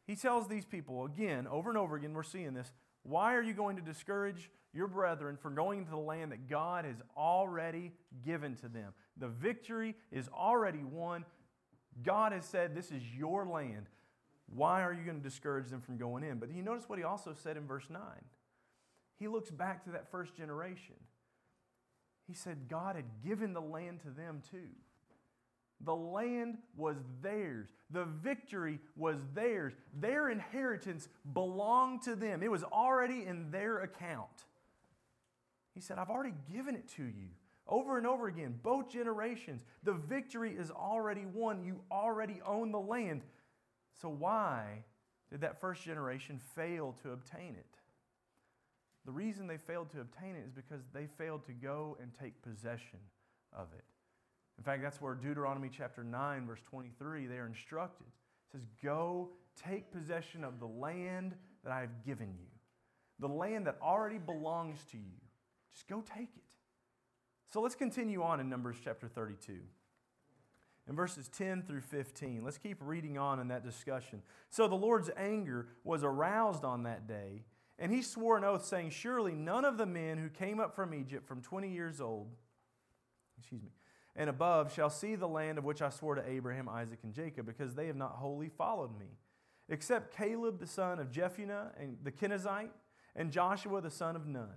He 0.06 0.16
tells 0.16 0.48
these 0.48 0.66
people 0.66 1.06
again, 1.06 1.48
over 1.48 1.70
and 1.70 1.78
over 1.78 1.96
again, 1.96 2.14
we're 2.14 2.24
seeing 2.24 2.54
this. 2.54 2.72
Why 3.04 3.36
are 3.36 3.42
you 3.42 3.54
going 3.54 3.76
to 3.76 3.82
discourage 3.82 4.50
your 4.74 4.88
brethren 4.88 5.38
from 5.38 5.56
going 5.56 5.80
into 5.80 5.92
the 5.92 5.98
land 5.98 6.32
that 6.32 6.50
God 6.50 6.86
has 6.86 6.98
already 7.16 7.92
given 8.24 8.56
to 8.58 8.68
them? 8.68 8.94
The 9.18 9.28
victory 9.28 9.96
is 10.12 10.28
already 10.30 10.84
won. 10.84 11.26
God 12.04 12.34
has 12.34 12.46
said, 12.46 12.76
This 12.76 12.92
is 12.92 13.04
your 13.16 13.46
land. 13.46 13.88
Why 14.48 14.84
are 14.84 14.94
you 14.94 15.04
going 15.04 15.18
to 15.18 15.24
discourage 15.24 15.70
them 15.70 15.82
from 15.82 15.98
going 15.98 16.24
in? 16.24 16.38
But 16.38 16.52
you 16.52 16.62
notice 16.62 16.88
what 16.88 17.00
he 17.00 17.06
also 17.06 17.34
said 17.34 17.58
in 17.58 17.66
verse 17.66 17.86
9. 17.90 18.02
He 19.18 19.28
looks 19.28 19.50
back 19.50 19.84
to 19.86 19.92
that 19.92 20.12
first 20.12 20.36
generation. 20.36 20.96
He 22.28 22.34
said 22.34 22.68
God 22.68 22.96
had 22.96 23.06
given 23.24 23.54
the 23.54 23.62
land 23.62 24.02
to 24.02 24.10
them 24.10 24.42
too. 24.52 24.70
The 25.82 25.96
land 25.96 26.58
was 26.76 26.98
theirs. 27.22 27.70
The 27.92 28.06
victory 28.06 28.80
was 28.96 29.18
theirs. 29.34 29.74
Their 30.00 30.30
inheritance 30.30 31.10
belonged 31.34 32.04
to 32.04 32.16
them. 32.16 32.42
It 32.42 32.52
was 32.52 32.64
already 32.64 33.26
in 33.26 33.52
their 33.52 33.80
account. 33.80 34.46
He 35.74 35.82
said, 35.82 36.00
I've 36.00 36.10
already 36.10 36.34
given 36.52 36.76
it 36.76 36.88
to 36.96 37.04
you. 37.04 37.28
Over 37.68 37.98
and 37.98 38.06
over 38.06 38.28
again, 38.28 38.60
both 38.62 38.90
generations. 38.90 39.64
The 39.84 39.94
victory 39.94 40.56
is 40.56 40.72
already 40.72 41.26
won. 41.26 41.64
You 41.64 41.82
already 41.92 42.40
own 42.46 42.72
the 42.72 42.80
land. 42.80 43.24
So, 44.02 44.10
why 44.10 44.84
did 45.32 45.42
that 45.42 45.60
first 45.60 45.84
generation 45.84 46.40
fail 46.56 46.96
to 47.02 47.12
obtain 47.12 47.56
it? 47.56 47.80
The 49.06 49.12
reason 49.12 49.48
they 49.48 49.58
failed 49.58 49.90
to 49.92 50.02
obtain 50.02 50.36
it 50.36 50.46
is 50.46 50.52
because 50.52 50.82
they 50.94 51.06
failed 51.06 51.46
to 51.46 51.54
go 51.54 51.98
and 52.02 52.12
take 52.14 52.42
possession 52.42 53.00
of 53.52 53.68
it. 53.78 53.84
In 54.58 54.64
fact, 54.64 54.82
that's 54.82 55.02
where 55.02 55.16
Deuteronomy 55.16 55.70
chapter 55.76 56.04
9, 56.04 56.48
verse 56.48 56.62
23, 56.70 57.28
they 57.28 57.38
are 57.38 57.46
instructed. 57.46 58.08
It 58.08 58.52
says, 58.52 58.68
Go 58.84 59.30
take 59.62 59.92
possession 59.92 60.44
of 60.44 60.60
the 60.60 60.68
land 60.68 61.36
that 61.64 61.72
I 61.72 61.82
have 61.82 62.04
given 62.06 62.34
you, 62.38 62.48
the 63.20 63.28
land 63.28 63.68
that 63.68 63.78
already 63.82 64.18
belongs 64.18 64.80
to 64.92 64.98
you. 64.98 65.20
Just 65.74 65.88
go 65.88 66.02
take 66.02 66.30
it. 66.36 66.44
So 67.52 67.62
let's 67.62 67.76
continue 67.76 68.24
on 68.24 68.40
in 68.40 68.50
Numbers 68.50 68.78
chapter 68.84 69.08
32. 69.08 69.60
In 70.88 70.96
verses 70.96 71.28
10 71.30 71.64
through 71.64 71.82
15, 71.82 72.44
let's 72.44 72.58
keep 72.58 72.78
reading 72.80 73.18
on 73.18 73.40
in 73.40 73.48
that 73.48 73.64
discussion. 73.64 74.22
So 74.50 74.68
the 74.68 74.76
Lord's 74.76 75.10
anger 75.18 75.68
was 75.84 76.04
aroused 76.04 76.64
on 76.64 76.84
that 76.84 77.08
day, 77.08 77.44
and 77.80 77.92
he 77.92 78.04
swore 78.04 78.38
an 78.38 78.44
oath, 78.44 78.66
saying, 78.66 78.92
Surely 78.92 79.34
none 79.34 79.66
of 79.66 79.78
the 79.78 79.88
men 79.88 80.18
who 80.18 80.30
came 80.30 80.60
up 80.60 80.76
from 80.76 80.94
Egypt 80.94 81.28
from 81.28 81.42
20 81.42 81.72
years 81.72 82.00
old, 82.00 82.28
excuse 83.38 83.64
me, 83.64 83.72
and 84.16 84.30
above 84.30 84.74
shall 84.74 84.90
see 84.90 85.16
the 85.16 85.28
land 85.28 85.58
of 85.58 85.64
which 85.64 85.82
I 85.82 85.90
swore 85.90 86.16
to 86.16 86.30
Abraham, 86.30 86.70
Isaac, 86.70 87.00
and 87.04 87.14
Jacob, 87.14 87.46
because 87.46 87.76
they 87.76 87.88
have 87.88 87.96
not 87.96 88.14
wholly 88.14 88.50
followed 88.50 88.98
me, 88.98 89.18
except 89.70 90.16
Caleb 90.16 90.60
the 90.60 90.68
son 90.68 91.00
of 91.00 91.12
Jephunneh 91.12 91.72
and 91.80 91.98
the 92.04 92.12
Kenizzite, 92.12 92.72
and 93.16 93.32
Joshua 93.32 93.82
the 93.82 93.92
son 93.92 94.16
of 94.16 94.26
Nun, 94.26 94.56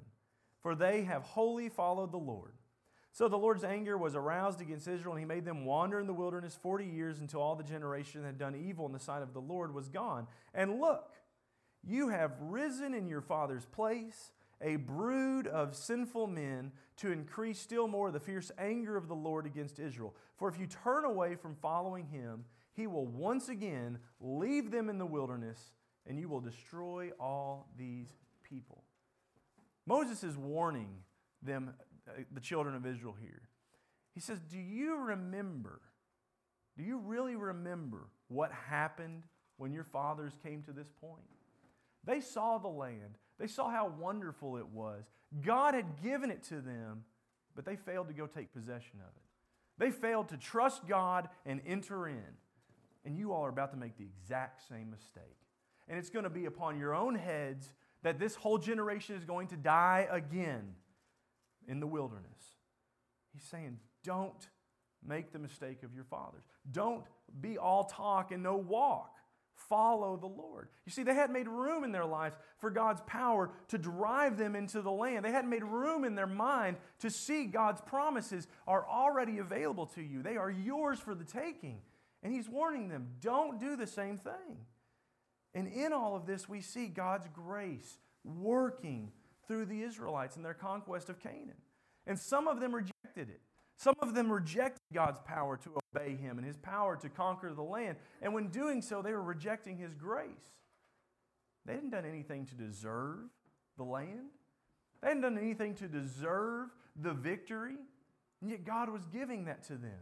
for 0.63 0.75
they 0.75 1.03
have 1.03 1.23
wholly 1.23 1.69
followed 1.69 2.13
the 2.13 2.19
Lord. 2.19 2.53
So 3.13 3.29
the 3.29 3.37
Lord's 3.37 3.65
anger 3.65 3.97
was 3.99 4.15
aroused 4.15 4.61
against 4.61 4.87
Israel, 4.87 5.15
and 5.15 5.21
he 5.21 5.27
made 5.27 5.45
them 5.45 5.65
wander 5.65 5.99
in 5.99 6.07
the 6.07 6.15
wilderness 6.15 6.57
40 6.61 6.85
years 6.85 7.19
until 7.19 7.41
all 7.41 7.57
the 7.57 7.65
generation 7.65 8.21
that 8.21 8.29
had 8.29 8.39
done 8.39 8.55
evil 8.55 8.87
in 8.87 8.93
the 8.93 9.01
sight 9.01 9.23
of 9.23 9.33
the 9.33 9.41
Lord 9.41 9.75
was 9.75 9.89
gone. 9.89 10.29
And 10.55 10.79
look, 10.79 11.15
you 11.83 12.09
have 12.11 12.33
risen 12.41 12.95
in 12.95 13.09
your 13.09 13.21
father's 13.21 13.65
place, 13.65 14.33
a 14.61 14.77
brood 14.77 15.47
of 15.47 15.75
sinful 15.75 16.27
men, 16.27 16.73
to 16.97 17.13
increase 17.13 17.61
still 17.61 17.87
more 17.87 18.11
the 18.11 18.21
fierce 18.21 18.51
anger 18.59 18.97
of 18.97 19.09
the 19.09 19.15
Lord 19.15 19.47
against 19.47 19.79
Israel. 19.79 20.15
For 20.37 20.49
if 20.49 20.59
you 20.59 20.67
turn 20.67 21.05
away 21.05 21.37
from 21.37 21.55
following 21.55 22.07
him, 22.07 22.45
he 22.73 22.87
will 22.87 23.07
once 23.07 23.49
again 23.49 23.99
leave 24.21 24.71
them 24.71 24.89
in 24.89 24.99
the 24.99 25.07
wilderness, 25.07 25.73
and 26.07 26.19
you 26.19 26.29
will 26.29 26.41
destroy 26.41 27.11
all 27.21 27.69
these 27.77 28.09
people. 28.43 28.83
Moses 29.87 30.23
is 30.23 30.37
warning 30.37 30.89
them 31.43 31.75
uh, 32.09 32.23
the 32.33 32.41
children 32.41 32.75
of 32.75 32.87
Israel 32.87 33.17
here. 33.21 33.49
He 34.15 34.21
says, 34.21 34.41
Do 34.41 34.59
you 34.59 34.97
remember? 34.97 35.81
Do 36.77 36.85
you 36.85 36.99
really 36.99 37.37
remember 37.37 38.09
what 38.29 38.53
happened 38.53 39.25
when 39.57 39.73
your 39.73 39.85
fathers 39.85 40.33
came 40.43 40.63
to 40.65 40.73
this 40.73 40.91
point? 41.01 41.25
They 42.05 42.21
saw 42.21 42.59
the 42.59 42.69
land, 42.69 43.19
they 43.39 43.47
saw 43.47 43.71
how 43.71 43.93
wonderful 43.99 44.57
it 44.57 44.67
was. 44.67 45.05
God 45.41 45.75
had 45.75 46.03
given 46.03 46.31
it 46.31 46.43
to 46.45 46.61
them, 46.61 47.05
but 47.55 47.65
they 47.65 47.77
failed 47.77 48.09
to 48.09 48.15
go 48.15 48.27
take 48.27 48.53
possession 48.53 49.01
of 49.01 49.15
it. 49.17 49.23
They 49.79 49.91
failed 49.91 50.29
to 50.31 50.37
trust 50.37 50.87
God 50.89 51.29
and 51.47 51.61
enter 51.67 52.09
in. 52.09 52.25
And 53.05 53.17
you 53.17 53.33
all 53.33 53.47
are 53.47 53.51
about 53.51 53.71
to 53.71 53.77
make 53.77 53.97
the 53.97 54.05
exact 54.05 54.69
same 54.69 54.91
mistake. 54.91 55.39
And 55.89 55.99
it's 55.99 56.11
going 56.11 56.25
to 56.25 56.31
be 56.31 56.47
upon 56.47 56.79
your 56.79 56.95
own 56.95 57.15
heads 57.15 57.73
that 58.03 58.19
this 58.19 58.35
whole 58.35 58.59
generation 58.59 59.17
is 59.17 59.25
going 59.25 59.49
to 59.49 59.57
die 59.57 60.07
again 60.11 60.75
in 61.67 61.81
the 61.81 61.87
wilderness. 61.87 62.57
He's 63.33 63.43
saying, 63.45 63.79
don't 64.05 64.49
make 65.07 65.33
the 65.33 65.39
mistake 65.39 65.83
of 65.83 65.95
your 65.95 66.05
fathers. 66.05 66.43
Don't 66.71 67.05
be 67.41 67.57
all 67.57 67.85
talk 67.85 68.33
and 68.33 68.43
no 68.43 68.57
walk. 68.57 69.15
Follow 69.69 70.17
the 70.17 70.27
Lord. 70.27 70.69
You 70.87 70.93
see, 70.93 71.03
they 71.03 71.15
hadn't 71.15 71.33
made 71.33 71.49
room 71.49 71.83
in 71.83 71.91
their 71.91 72.05
lives 72.05 72.37
for 72.59 72.71
God's 72.71 73.01
power 73.07 73.51
to 73.69 73.79
drive 73.79 74.39
them 74.39 74.55
into 74.55 74.81
the 74.83 74.91
land. 74.91 75.25
They 75.25 75.33
hadn't 75.33 75.51
made 75.51 75.65
room 75.65 76.05
in 76.05 76.15
their 76.15 76.29
mind 76.29 76.77
to 77.01 77.11
see 77.11 77.47
God's 77.47 77.81
promises 77.81 78.47
are 78.67 78.87
already 78.87 79.39
available 79.39 79.87
to 79.89 80.03
you. 80.03 80.23
They 80.23 80.37
are 80.37 80.51
yours 80.51 81.01
for 81.01 81.15
the 81.15 81.25
taking. 81.25 81.81
And 82.23 82.33
He's 82.33 82.49
warning 82.49 82.89
them 82.89 83.09
don't 83.21 83.59
do 83.59 83.75
the 83.75 83.87
same 83.87 84.17
thing. 84.17 84.65
And 85.55 85.67
in 85.67 85.93
all 85.93 86.15
of 86.15 86.25
this, 86.25 86.49
we 86.49 86.61
see 86.61 86.87
God's 86.87 87.27
grace 87.35 87.99
working 88.25 89.11
through 89.49 89.67
the 89.67 89.83
Israelites 89.83 90.37
in 90.37 90.43
their 90.43 90.55
conquest 90.55 91.09
of 91.09 91.19
Canaan. 91.19 91.57
And 92.07 92.19
some 92.19 92.47
of 92.47 92.61
them 92.61 92.75
rejected 92.75 93.29
it. 93.29 93.41
Some 93.79 93.95
of 94.03 94.13
them 94.13 94.31
rejected 94.31 94.83
God's 94.93 95.21
power 95.21 95.57
to 95.59 95.79
obey 95.97 96.17
Him 96.17 96.37
and 96.37 96.47
His 96.47 96.57
power 96.57 96.97
to 96.97 97.09
conquer 97.09 97.55
the 97.55 97.63
land. 97.63 97.97
And 98.21 98.35
when 98.35 98.49
doing 98.49 98.83
so, 98.83 99.03
they 99.03 99.13
were 99.13 99.23
rejecting 99.23 99.79
His 99.79 99.95
grace. 99.95 100.29
They 101.65 101.75
hadn't 101.75 101.91
done 101.91 102.05
anything 102.05 102.45
to 102.47 102.55
deserve 102.57 103.21
the 103.77 103.85
land, 103.85 104.31
they 105.01 105.09
hadn't 105.09 105.23
done 105.23 105.39
anything 105.39 105.75
to 105.77 105.87
deserve 105.87 106.69
the 107.01 107.13
victory. 107.13 107.77
And 108.41 108.51
yet 108.51 108.65
God 108.65 108.89
was 108.89 109.05
giving 109.07 109.47
that 109.47 109.65
to 109.65 109.75
them. 109.75 109.99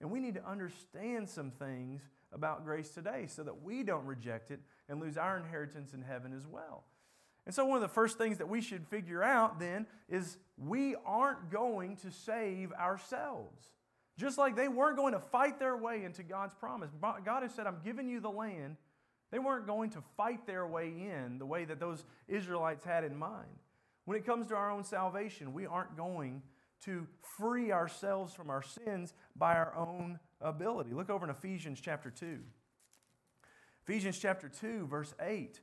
And 0.00 0.10
we 0.10 0.18
need 0.18 0.34
to 0.34 0.48
understand 0.48 1.28
some 1.28 1.50
things 1.50 2.02
about 2.32 2.64
grace 2.64 2.90
today 2.90 3.26
so 3.28 3.42
that 3.42 3.62
we 3.62 3.82
don't 3.82 4.04
reject 4.06 4.50
it 4.50 4.60
and 4.88 5.00
lose 5.00 5.16
our 5.16 5.36
inheritance 5.36 5.94
in 5.94 6.02
heaven 6.02 6.32
as 6.36 6.46
well. 6.46 6.84
And 7.46 7.54
so, 7.54 7.64
one 7.64 7.76
of 7.76 7.82
the 7.82 7.88
first 7.88 8.18
things 8.18 8.38
that 8.38 8.48
we 8.48 8.60
should 8.60 8.86
figure 8.86 9.22
out 9.22 9.58
then 9.58 9.86
is 10.08 10.36
we 10.56 10.94
aren't 11.06 11.50
going 11.50 11.96
to 11.98 12.10
save 12.10 12.72
ourselves. 12.72 13.70
Just 14.18 14.36
like 14.36 14.54
they 14.54 14.68
weren't 14.68 14.96
going 14.96 15.14
to 15.14 15.20
fight 15.20 15.58
their 15.58 15.76
way 15.76 16.04
into 16.04 16.22
God's 16.22 16.54
promise. 16.54 16.90
God 17.24 17.42
has 17.42 17.54
said, 17.54 17.66
I'm 17.66 17.80
giving 17.82 18.08
you 18.08 18.20
the 18.20 18.30
land. 18.30 18.76
They 19.30 19.38
weren't 19.38 19.66
going 19.66 19.90
to 19.90 20.02
fight 20.16 20.46
their 20.46 20.66
way 20.66 20.88
in 20.88 21.38
the 21.38 21.46
way 21.46 21.64
that 21.64 21.80
those 21.80 22.04
Israelites 22.28 22.84
had 22.84 23.04
in 23.04 23.16
mind. 23.16 23.48
When 24.04 24.18
it 24.18 24.26
comes 24.26 24.46
to 24.48 24.56
our 24.56 24.70
own 24.70 24.84
salvation, 24.84 25.52
we 25.52 25.66
aren't 25.66 25.96
going 25.96 26.42
to 26.84 27.06
free 27.38 27.72
ourselves 27.72 28.34
from 28.34 28.50
our 28.50 28.62
sins 28.62 29.14
by 29.36 29.54
our 29.54 29.74
own 29.76 30.18
ability. 30.40 30.92
Look 30.92 31.10
over 31.10 31.24
in 31.24 31.30
Ephesians 31.30 31.80
chapter 31.80 32.10
2. 32.10 32.40
Ephesians 33.84 34.18
chapter 34.18 34.48
2, 34.48 34.86
verse 34.86 35.14
8. 35.20 35.60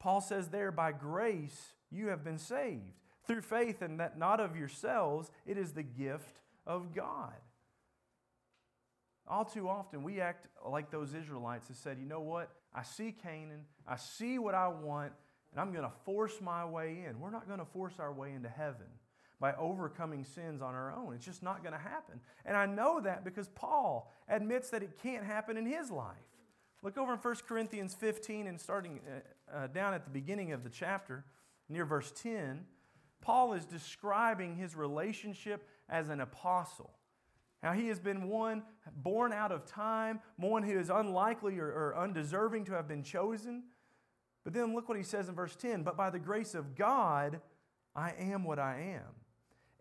Paul 0.00 0.20
says 0.20 0.48
there, 0.48 0.72
By 0.72 0.90
grace 0.90 1.74
you 1.90 2.08
have 2.08 2.24
been 2.24 2.38
saved 2.38 2.98
through 3.26 3.42
faith, 3.42 3.82
and 3.82 4.00
that 4.00 4.18
not 4.18 4.40
of 4.40 4.56
yourselves, 4.56 5.30
it 5.46 5.56
is 5.56 5.72
the 5.72 5.84
gift 5.84 6.40
of 6.66 6.92
God. 6.92 7.34
All 9.28 9.44
too 9.44 9.68
often, 9.68 10.02
we 10.02 10.20
act 10.20 10.48
like 10.66 10.90
those 10.90 11.14
Israelites 11.14 11.68
that 11.68 11.76
said, 11.76 11.98
You 12.00 12.06
know 12.06 12.20
what? 12.20 12.50
I 12.74 12.82
see 12.82 13.12
Canaan, 13.12 13.66
I 13.86 13.96
see 13.96 14.38
what 14.38 14.54
I 14.54 14.68
want, 14.68 15.12
and 15.52 15.60
I'm 15.60 15.72
going 15.72 15.84
to 15.84 15.92
force 16.04 16.40
my 16.40 16.64
way 16.64 17.04
in. 17.06 17.20
We're 17.20 17.30
not 17.30 17.46
going 17.46 17.60
to 17.60 17.64
force 17.64 17.94
our 17.98 18.12
way 18.12 18.32
into 18.32 18.48
heaven 18.48 18.86
by 19.40 19.54
overcoming 19.54 20.24
sins 20.24 20.62
on 20.62 20.74
our 20.74 20.94
own. 20.94 21.14
It's 21.14 21.24
just 21.24 21.42
not 21.42 21.62
going 21.62 21.72
to 21.72 21.80
happen. 21.80 22.20
And 22.44 22.56
I 22.56 22.66
know 22.66 23.00
that 23.00 23.24
because 23.24 23.48
Paul 23.48 24.12
admits 24.28 24.70
that 24.70 24.82
it 24.82 24.98
can't 25.02 25.24
happen 25.24 25.56
in 25.56 25.66
his 25.66 25.90
life. 25.90 26.16
Look 26.82 26.96
over 26.96 27.12
in 27.12 27.18
1 27.18 27.34
Corinthians 27.46 27.94
15 27.94 28.46
and 28.46 28.58
starting 28.58 29.00
uh, 29.06 29.56
uh, 29.56 29.66
down 29.66 29.92
at 29.92 30.04
the 30.04 30.10
beginning 30.10 30.52
of 30.52 30.64
the 30.64 30.70
chapter, 30.70 31.24
near 31.68 31.84
verse 31.84 32.10
10, 32.22 32.64
Paul 33.20 33.52
is 33.52 33.66
describing 33.66 34.56
his 34.56 34.74
relationship 34.74 35.68
as 35.90 36.08
an 36.08 36.20
apostle. 36.20 36.90
How 37.62 37.72
he 37.72 37.88
has 37.88 38.00
been 38.00 38.28
one 38.28 38.62
born 38.96 39.34
out 39.34 39.52
of 39.52 39.66
time, 39.66 40.20
one 40.36 40.62
who 40.62 40.78
is 40.78 40.88
unlikely 40.88 41.58
or, 41.58 41.66
or 41.66 41.98
undeserving 41.98 42.64
to 42.66 42.72
have 42.72 42.88
been 42.88 43.02
chosen. 43.02 43.64
But 44.42 44.54
then 44.54 44.74
look 44.74 44.88
what 44.88 44.96
he 44.96 45.04
says 45.04 45.28
in 45.28 45.34
verse 45.34 45.54
10 45.56 45.82
But 45.82 45.98
by 45.98 46.08
the 46.08 46.18
grace 46.18 46.54
of 46.54 46.74
God, 46.74 47.40
I 47.94 48.12
am 48.18 48.44
what 48.44 48.58
I 48.58 48.94
am. 48.94 49.12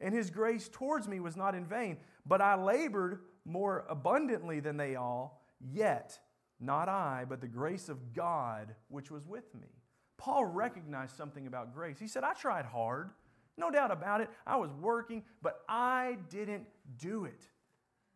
And 0.01 0.13
his 0.13 0.29
grace 0.29 0.69
towards 0.69 1.07
me 1.07 1.21
was 1.21 1.37
not 1.37 1.55
in 1.55 1.65
vain, 1.65 1.97
but 2.25 2.41
I 2.41 2.55
labored 2.55 3.19
more 3.45 3.85
abundantly 3.89 4.59
than 4.59 4.75
they 4.75 4.95
all, 4.95 5.41
yet 5.59 6.19
not 6.59 6.89
I, 6.89 7.25
but 7.27 7.41
the 7.41 7.47
grace 7.47 7.89
of 7.89 8.13
God 8.13 8.75
which 8.89 9.11
was 9.11 9.25
with 9.25 9.53
me. 9.55 9.67
Paul 10.17 10.45
recognized 10.45 11.15
something 11.15 11.47
about 11.47 11.73
grace. 11.73 11.97
He 11.99 12.07
said, 12.07 12.23
I 12.23 12.33
tried 12.33 12.65
hard, 12.65 13.11
no 13.57 13.71
doubt 13.71 13.91
about 13.91 14.21
it. 14.21 14.29
I 14.45 14.57
was 14.57 14.71
working, 14.73 15.23
but 15.41 15.61
I 15.69 16.17
didn't 16.29 16.65
do 16.97 17.25
it. 17.25 17.47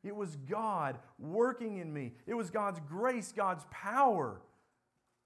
It 0.03 0.15
was 0.15 0.35
God 0.35 0.99
working 1.17 1.77
in 1.77 1.93
me. 1.93 2.13
It 2.27 2.33
was 2.33 2.49
God's 2.49 2.81
grace, 2.89 3.31
God's 3.31 3.65
power 3.71 4.41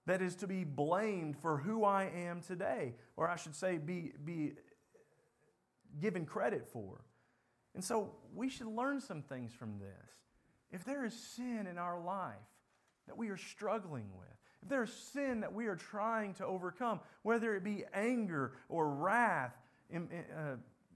that 0.05 0.21
is 0.21 0.35
to 0.35 0.47
be 0.47 0.63
blamed 0.63 1.35
for 1.37 1.57
who 1.57 1.83
I 1.83 2.05
am 2.05 2.41
today, 2.41 2.93
or 3.15 3.27
I 3.27 3.35
should 3.35 3.55
say, 3.55 3.77
be, 3.77 4.13
be 4.23 4.53
given 5.99 6.25
credit 6.25 6.65
for. 6.65 7.01
And 7.73 7.83
so 7.83 8.11
we 8.35 8.49
should 8.49 8.67
learn 8.67 9.01
some 9.01 9.21
things 9.21 9.53
from 9.53 9.79
this. 9.79 10.09
If 10.71 10.85
there 10.85 11.05
is 11.05 11.13
sin 11.13 11.67
in 11.69 11.77
our 11.77 11.99
life 11.99 12.35
that 13.07 13.17
we 13.17 13.29
are 13.29 13.37
struggling 13.37 14.05
with, 14.17 14.27
if 14.61 14.69
there 14.69 14.83
is 14.83 14.93
sin 14.93 15.41
that 15.41 15.53
we 15.53 15.67
are 15.67 15.75
trying 15.75 16.33
to 16.35 16.45
overcome, 16.45 16.99
whether 17.23 17.55
it 17.55 17.63
be 17.63 17.85
anger 17.93 18.53
or 18.69 18.89
wrath, 18.89 19.55
uh, 19.93 19.99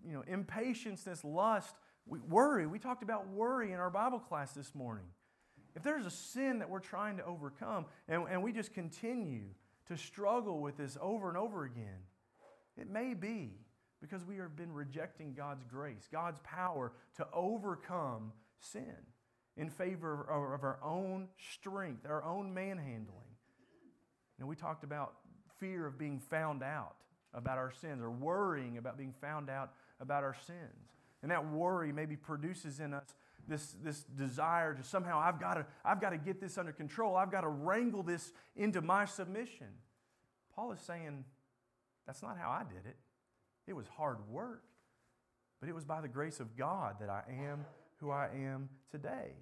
you 0.05 0.13
know, 0.13 0.23
impatience, 0.27 1.07
lust, 1.23 1.75
we 2.05 2.19
worry. 2.19 2.65
We 2.65 2.79
talked 2.79 3.03
about 3.03 3.27
worry 3.29 3.71
in 3.71 3.79
our 3.79 3.89
Bible 3.89 4.19
class 4.19 4.51
this 4.53 4.73
morning. 4.73 5.05
If 5.75 5.83
there's 5.83 6.05
a 6.05 6.11
sin 6.11 6.59
that 6.59 6.69
we're 6.69 6.79
trying 6.79 7.17
to 7.17 7.25
overcome 7.25 7.85
and, 8.07 8.27
and 8.29 8.43
we 8.43 8.51
just 8.51 8.73
continue 8.73 9.45
to 9.87 9.97
struggle 9.97 10.59
with 10.59 10.77
this 10.77 10.97
over 10.99 11.29
and 11.29 11.37
over 11.37 11.63
again, 11.63 11.99
it 12.77 12.89
may 12.89 13.13
be 13.13 13.53
because 14.01 14.25
we 14.25 14.37
have 14.37 14.55
been 14.55 14.73
rejecting 14.73 15.33
God's 15.33 15.63
grace, 15.63 16.09
God's 16.11 16.39
power 16.43 16.91
to 17.17 17.27
overcome 17.33 18.33
sin 18.59 18.95
in 19.61 19.69
favor 19.69 20.23
of 20.23 20.63
our 20.63 20.79
own 20.83 21.27
strength, 21.53 22.03
our 22.07 22.23
own 22.23 22.51
manhandling. 22.51 23.35
And 24.39 24.49
we 24.49 24.55
talked 24.55 24.83
about 24.83 25.13
fear 25.59 25.85
of 25.85 25.99
being 25.99 26.19
found 26.19 26.63
out 26.63 26.95
about 27.35 27.59
our 27.59 27.71
sins 27.71 28.01
or 28.01 28.09
worrying 28.09 28.79
about 28.79 28.97
being 28.97 29.13
found 29.21 29.51
out 29.51 29.73
about 29.99 30.23
our 30.23 30.35
sins. 30.47 30.89
And 31.21 31.29
that 31.29 31.47
worry 31.47 31.93
maybe 31.93 32.15
produces 32.15 32.79
in 32.79 32.95
us 32.95 33.03
this, 33.47 33.75
this 33.83 34.01
desire 34.01 34.73
to 34.73 34.83
somehow, 34.83 35.19
I've 35.19 35.39
got 35.39 35.53
to, 35.53 35.65
I've 35.85 36.01
got 36.01 36.09
to 36.09 36.17
get 36.17 36.41
this 36.41 36.57
under 36.57 36.71
control. 36.71 37.15
I've 37.15 37.31
got 37.31 37.41
to 37.41 37.49
wrangle 37.49 38.01
this 38.01 38.31
into 38.55 38.81
my 38.81 39.05
submission. 39.05 39.67
Paul 40.55 40.71
is 40.71 40.81
saying, 40.81 41.23
that's 42.07 42.23
not 42.23 42.35
how 42.35 42.49
I 42.49 42.63
did 42.63 42.89
it. 42.89 42.97
It 43.67 43.73
was 43.73 43.85
hard 43.95 44.27
work, 44.27 44.63
but 45.59 45.69
it 45.69 45.75
was 45.75 45.85
by 45.85 46.01
the 46.01 46.07
grace 46.07 46.39
of 46.39 46.57
God 46.57 46.95
that 46.99 47.11
I 47.11 47.21
am 47.47 47.65
who 47.97 48.09
I 48.09 48.29
am 48.33 48.67
today. 48.89 49.33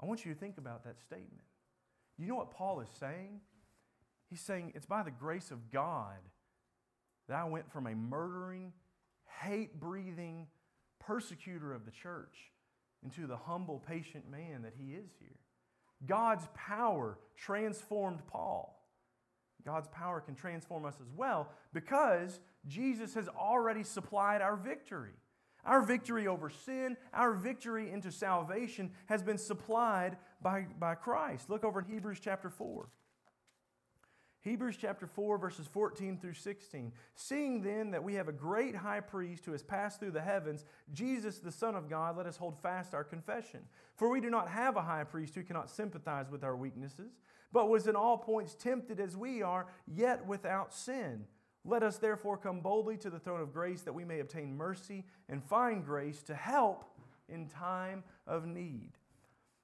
I 0.00 0.06
want 0.06 0.24
you 0.24 0.32
to 0.32 0.38
think 0.38 0.58
about 0.58 0.84
that 0.84 1.00
statement. 1.00 1.42
You 2.18 2.26
know 2.26 2.36
what 2.36 2.50
Paul 2.50 2.80
is 2.80 2.88
saying? 2.98 3.40
He's 4.28 4.40
saying 4.40 4.72
it's 4.74 4.86
by 4.86 5.02
the 5.02 5.10
grace 5.10 5.50
of 5.50 5.70
God 5.70 6.18
that 7.28 7.36
I 7.36 7.44
went 7.44 7.70
from 7.70 7.86
a 7.86 7.94
murdering, 7.94 8.72
hate 9.42 9.80
breathing 9.80 10.46
persecutor 10.98 11.72
of 11.72 11.84
the 11.84 11.90
church 11.90 12.52
into 13.02 13.26
the 13.26 13.36
humble, 13.36 13.78
patient 13.78 14.30
man 14.30 14.62
that 14.62 14.74
he 14.76 14.94
is 14.94 15.10
here. 15.18 15.38
God's 16.06 16.46
power 16.54 17.18
transformed 17.36 18.26
Paul. 18.26 18.80
God's 19.64 19.88
power 19.88 20.20
can 20.20 20.34
transform 20.34 20.84
us 20.84 20.96
as 21.00 21.10
well 21.16 21.48
because 21.72 22.40
Jesus 22.66 23.14
has 23.14 23.28
already 23.28 23.82
supplied 23.82 24.42
our 24.42 24.56
victory. 24.56 25.14
Our 25.66 25.82
victory 25.82 26.26
over 26.26 26.50
sin, 26.50 26.96
our 27.12 27.32
victory 27.32 27.90
into 27.90 28.12
salvation 28.12 28.90
has 29.06 29.22
been 29.22 29.38
supplied 29.38 30.16
by, 30.42 30.66
by 30.78 30.94
Christ. 30.94 31.48
Look 31.48 31.64
over 31.64 31.80
in 31.80 31.86
Hebrews 31.86 32.20
chapter 32.20 32.50
4. 32.50 32.88
Hebrews 34.44 34.76
chapter 34.78 35.06
4, 35.06 35.38
verses 35.38 35.66
14 35.66 36.18
through 36.18 36.34
16. 36.34 36.92
Seeing 37.14 37.62
then 37.62 37.92
that 37.92 38.04
we 38.04 38.12
have 38.14 38.28
a 38.28 38.32
great 38.32 38.76
high 38.76 39.00
priest 39.00 39.46
who 39.46 39.52
has 39.52 39.62
passed 39.62 39.98
through 39.98 40.10
the 40.10 40.20
heavens, 40.20 40.66
Jesus, 40.92 41.38
the 41.38 41.50
Son 41.50 41.74
of 41.74 41.88
God, 41.88 42.18
let 42.18 42.26
us 42.26 42.36
hold 42.36 42.60
fast 42.60 42.92
our 42.92 43.04
confession. 43.04 43.60
For 43.96 44.10
we 44.10 44.20
do 44.20 44.28
not 44.28 44.48
have 44.50 44.76
a 44.76 44.82
high 44.82 45.04
priest 45.04 45.34
who 45.34 45.44
cannot 45.44 45.70
sympathize 45.70 46.30
with 46.30 46.44
our 46.44 46.56
weaknesses, 46.56 47.12
but 47.52 47.70
was 47.70 47.86
in 47.86 47.96
all 47.96 48.18
points 48.18 48.54
tempted 48.54 49.00
as 49.00 49.16
we 49.16 49.40
are, 49.40 49.66
yet 49.86 50.26
without 50.26 50.74
sin. 50.74 51.24
Let 51.64 51.82
us 51.82 51.96
therefore 51.96 52.36
come 52.36 52.60
boldly 52.60 52.96
to 52.98 53.10
the 53.10 53.18
throne 53.18 53.40
of 53.40 53.52
grace 53.52 53.82
that 53.82 53.94
we 53.94 54.04
may 54.04 54.20
obtain 54.20 54.56
mercy 54.56 55.04
and 55.28 55.42
find 55.42 55.84
grace 55.84 56.22
to 56.24 56.34
help 56.34 56.84
in 57.28 57.48
time 57.48 58.04
of 58.26 58.46
need. 58.46 58.90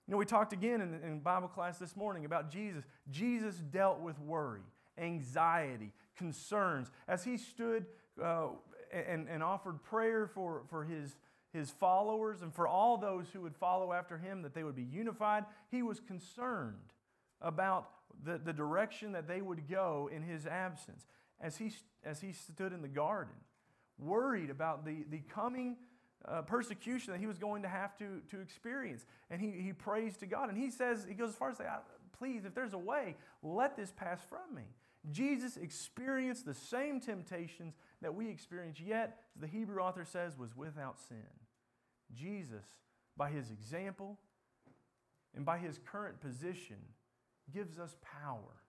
You 0.07 0.13
know, 0.13 0.17
we 0.17 0.25
talked 0.25 0.53
again 0.53 0.81
in, 0.81 0.95
in 1.05 1.21
Bible 1.21 1.49
class 1.49 1.79
this 1.79 1.95
morning 1.95 2.25
about 2.25 2.51
Jesus. 2.51 2.85
Jesus 3.11 3.57
dealt 3.57 4.01
with 4.01 4.19
worry, 4.19 4.63
anxiety, 4.99 5.93
concerns. 6.17 6.91
As 7.07 7.23
he 7.23 7.37
stood 7.37 7.87
uh, 8.23 8.49
and, 8.93 9.29
and 9.29 9.43
offered 9.43 9.83
prayer 9.83 10.27
for, 10.27 10.63
for 10.69 10.85
his, 10.85 11.17
his 11.53 11.71
followers 11.71 12.43
and 12.43 12.53
for 12.53 12.67
all 12.67 12.97
those 12.97 13.27
who 13.33 13.43
would 13.43 13.55
follow 13.55 13.93
after 13.93 14.17
him, 14.17 14.43
that 14.43 14.55
they 14.55 14.65
would 14.65 14.75
be 14.75 14.83
unified, 14.83 15.45
he 15.71 15.83
was 15.83 16.01
concerned 16.01 16.95
about 17.43 17.91
the, 18.25 18.39
the 18.39 18.53
direction 18.53 19.13
that 19.13 19.29
they 19.29 19.41
would 19.41 19.69
go 19.69 20.11
in 20.13 20.23
his 20.23 20.47
absence. 20.47 21.07
As 21.41 21.57
he, 21.57 21.73
as 22.05 22.21
he 22.21 22.33
stood 22.33 22.73
in 22.73 22.83
the 22.83 22.89
garden, 22.89 23.35
worried 23.99 24.51
about 24.51 24.85
the, 24.85 25.05
the 25.11 25.21
coming 25.33 25.77
uh, 26.27 26.43
persecution 26.43 27.13
that 27.13 27.19
he 27.19 27.27
was 27.27 27.39
going 27.39 27.63
to 27.63 27.69
have 27.69 27.97
to, 27.99 28.21
to 28.31 28.41
experience. 28.41 29.07
And 29.31 29.41
he, 29.41 29.51
he 29.51 29.73
prays 29.73 30.17
to 30.19 30.27
God. 30.27 30.49
And 30.49 30.59
he 30.59 30.71
says, 30.71 31.07
he 31.09 31.15
goes 31.15 31.31
as 31.31 31.37
far 31.37 31.51
as 31.51 31.57
to 31.57 31.63
say, 31.63 31.69
please, 32.19 32.45
if 32.45 32.55
there's 32.55 32.75
a 32.75 32.79
way, 32.79 33.17
let 33.43 33.77
this 33.77 33.93
pass 33.97 34.21
from 34.29 34.55
me. 34.55 34.65
Jesus 35.11 35.57
experienced 35.57 36.45
the 36.45 36.53
same 36.53 37.01
temptations 37.01 37.75
that 38.03 38.15
we 38.15 38.29
experience, 38.29 38.79
yet, 38.79 39.21
the 39.35 39.47
Hebrew 39.47 39.83
author 39.83 40.05
says, 40.05 40.37
was 40.37 40.55
without 40.55 40.99
sin. 40.99 41.17
Jesus, 42.13 42.65
by 43.17 43.31
his 43.31 43.51
example 43.51 44.19
and 45.35 45.47
by 45.47 45.57
his 45.57 45.79
current 45.79 46.21
position, 46.21 46.77
gives 47.53 47.79
us 47.79 47.97
power 48.23 48.61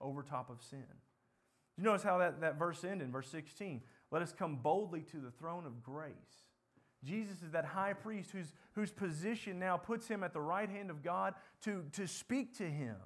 over 0.00 0.22
top 0.22 0.50
of 0.50 0.62
sin. 0.62 0.84
You 1.78 1.84
notice 1.84 2.02
how 2.02 2.18
that, 2.18 2.42
that 2.42 2.58
verse 2.58 2.84
ended 2.84 3.10
verse 3.10 3.28
16. 3.28 3.80
Let 4.10 4.20
us 4.20 4.34
come 4.36 4.56
boldly 4.56 5.02
to 5.12 5.18
the 5.18 5.30
throne 5.30 5.64
of 5.64 5.82
grace 5.82 6.42
Jesus 7.04 7.42
is 7.42 7.52
that 7.52 7.64
high 7.64 7.92
priest 7.92 8.30
whose, 8.32 8.52
whose 8.72 8.90
position 8.90 9.58
now 9.58 9.76
puts 9.76 10.08
him 10.08 10.24
at 10.24 10.32
the 10.32 10.40
right 10.40 10.68
hand 10.68 10.90
of 10.90 11.02
God 11.02 11.34
to, 11.62 11.84
to 11.92 12.08
speak 12.08 12.58
to 12.58 12.64
him, 12.64 12.96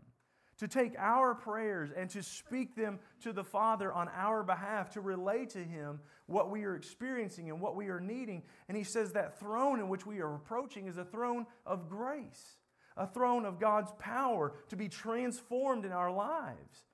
to 0.59 0.69
take 0.69 0.95
our 0.99 1.35
prayers 1.35 1.91
and 1.95 2.09
to 2.11 2.23
speak 2.23 2.75
them 2.75 3.01
to 3.23 3.33
the 3.33 3.45
Father 3.45 3.93
on 3.93 4.09
our 4.17 4.43
behalf, 4.43 4.91
to 4.91 5.01
relay 5.01 5.45
to 5.47 5.59
him 5.59 6.01
what 6.27 6.51
we 6.51 6.65
are 6.65 6.75
experiencing 6.75 7.51
and 7.51 7.61
what 7.61 7.77
we 7.77 7.89
are 7.89 8.01
needing. 8.01 8.43
And 8.69 8.77
he 8.77 8.85
says 8.85 9.13
that 9.13 9.39
throne 9.39 9.79
in 9.79 9.89
which 9.89 10.07
we 10.07 10.21
are 10.21 10.35
approaching 10.35 10.87
is 10.87 10.97
a 10.97 11.05
throne 11.05 11.47
of 11.67 11.91
grace, 11.91 12.57
a 12.97 13.07
throne 13.07 13.45
of 13.45 13.61
God's 13.61 13.93
power 13.99 14.55
to 14.71 14.77
be 14.77 14.89
transformed 14.89 15.85
in 15.85 15.93
our 15.93 16.11
lives. 16.11 16.87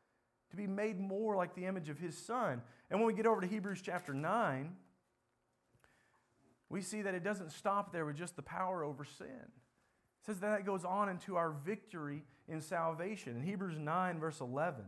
To 0.51 0.57
be 0.57 0.67
made 0.67 0.99
more 0.99 1.37
like 1.37 1.55
the 1.55 1.67
image 1.67 1.89
of 1.89 1.99
his 1.99 2.17
son. 2.17 2.63
And 2.91 3.01
when 3.01 3.07
we 3.07 3.15
get 3.15 3.27
over 3.27 3.41
to 3.41 3.47
Hebrews 3.47 3.83
chapter 3.83 4.15
9, 4.15 4.75
we 6.69 6.83
see 6.83 7.03
that 7.03 7.15
it 7.15 7.25
doesn't 7.25 7.53
stop 7.53 7.93
there 7.93 8.05
with 8.05 8.17
just 8.17 8.37
the 8.37 8.43
power 8.43 8.85
over 8.85 9.05
sin. 9.05 9.27
It 9.27 10.27
says 10.27 10.41
that 10.41 10.61
it 10.61 10.67
goes 10.67 10.85
on 10.85 11.09
into 11.09 11.37
our 11.37 11.51
victory 11.51 12.25
in 12.47 12.61
salvation. 12.61 13.37
In 13.37 13.43
Hebrews 13.43 13.79
9, 13.79 14.19
verse 14.19 14.41
11, 14.41 14.85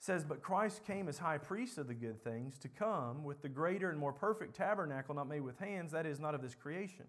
says, 0.00 0.24
But 0.24 0.42
Christ 0.42 0.84
came 0.84 1.08
as 1.08 1.18
high 1.18 1.38
priest 1.38 1.78
of 1.78 1.88
the 1.88 1.94
good 1.94 2.22
things 2.22 2.58
to 2.58 2.68
come 2.68 3.24
with 3.24 3.42
the 3.42 3.48
greater 3.48 3.90
and 3.90 3.98
more 3.98 4.12
perfect 4.12 4.54
tabernacle 4.54 5.14
not 5.14 5.28
made 5.28 5.40
with 5.40 5.58
hands, 5.58 5.92
that 5.92 6.06
is, 6.06 6.20
not 6.20 6.34
of 6.34 6.42
this 6.42 6.54
creation. 6.54 7.06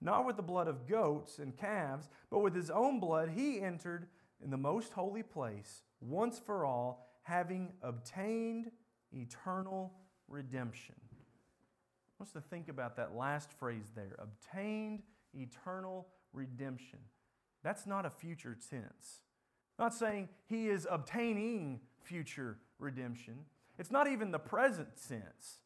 Not 0.00 0.26
with 0.26 0.36
the 0.36 0.42
blood 0.42 0.68
of 0.68 0.86
goats 0.86 1.38
and 1.38 1.56
calves, 1.56 2.08
but 2.30 2.40
with 2.40 2.54
his 2.54 2.70
own 2.70 3.00
blood 3.00 3.30
he 3.30 3.60
entered 3.60 4.06
in 4.42 4.50
the 4.50 4.56
most 4.56 4.92
holy 4.92 5.22
place 5.22 5.82
once 6.00 6.38
for 6.38 6.64
all, 6.64 7.08
having 7.22 7.72
obtained 7.82 8.70
eternal 9.12 9.92
redemption. 10.28 10.94
I 11.00 12.22
want 12.22 12.28
us 12.28 12.32
to 12.32 12.40
think 12.48 12.68
about 12.68 12.96
that 12.96 13.14
last 13.14 13.52
phrase 13.52 13.90
there 13.94 14.16
obtained 14.18 15.02
eternal 15.34 16.06
redemption. 16.32 16.98
That's 17.62 17.86
not 17.86 18.06
a 18.06 18.10
future 18.10 18.56
tense. 18.70 19.22
not 19.78 19.92
saying 19.92 20.28
he 20.46 20.68
is 20.68 20.86
obtaining 20.90 21.80
future 22.00 22.58
redemption. 22.78 23.34
It's 23.78 23.90
not 23.90 24.06
even 24.06 24.30
the 24.30 24.38
present 24.38 24.98
sense 24.98 25.60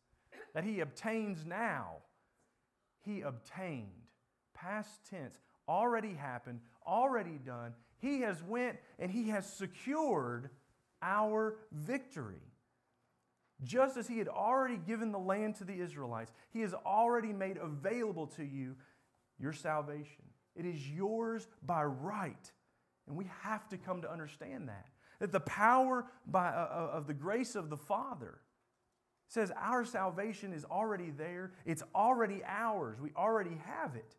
that 0.54 0.64
he 0.64 0.80
obtains 0.80 1.44
now. 1.44 1.96
He 3.04 3.20
obtained. 3.20 4.08
Past 4.54 5.06
tense. 5.08 5.38
Already 5.68 6.14
happened, 6.14 6.60
already 6.84 7.38
done. 7.44 7.74
He 8.00 8.20
has 8.22 8.42
went 8.42 8.78
and 8.98 9.10
he 9.10 9.28
has 9.28 9.50
secured 9.50 10.50
our 11.02 11.56
victory. 11.72 12.42
Just 13.62 13.96
as 13.96 14.08
he 14.08 14.18
had 14.18 14.28
already 14.28 14.78
given 14.78 15.12
the 15.12 15.18
land 15.18 15.56
to 15.56 15.64
the 15.64 15.78
Israelites, 15.78 16.32
he 16.50 16.60
has 16.62 16.72
already 16.72 17.32
made 17.32 17.58
available 17.58 18.26
to 18.28 18.44
you 18.44 18.74
your 19.38 19.52
salvation. 19.52 20.24
It 20.56 20.64
is 20.64 20.88
yours 20.88 21.46
by 21.62 21.84
right. 21.84 22.50
And 23.06 23.16
we 23.16 23.26
have 23.42 23.68
to 23.68 23.76
come 23.76 24.02
to 24.02 24.10
understand 24.10 24.68
that. 24.68 24.86
That 25.18 25.32
the 25.32 25.40
power 25.40 26.06
by, 26.26 26.48
uh, 26.48 26.68
uh, 26.70 26.96
of 26.96 27.06
the 27.06 27.14
grace 27.14 27.54
of 27.54 27.68
the 27.68 27.76
Father 27.76 28.38
says 29.28 29.52
our 29.56 29.84
salvation 29.84 30.52
is 30.52 30.64
already 30.64 31.10
there, 31.10 31.52
it's 31.64 31.82
already 31.94 32.42
ours, 32.46 32.98
we 33.00 33.10
already 33.16 33.60
have 33.64 33.94
it. 33.94 34.16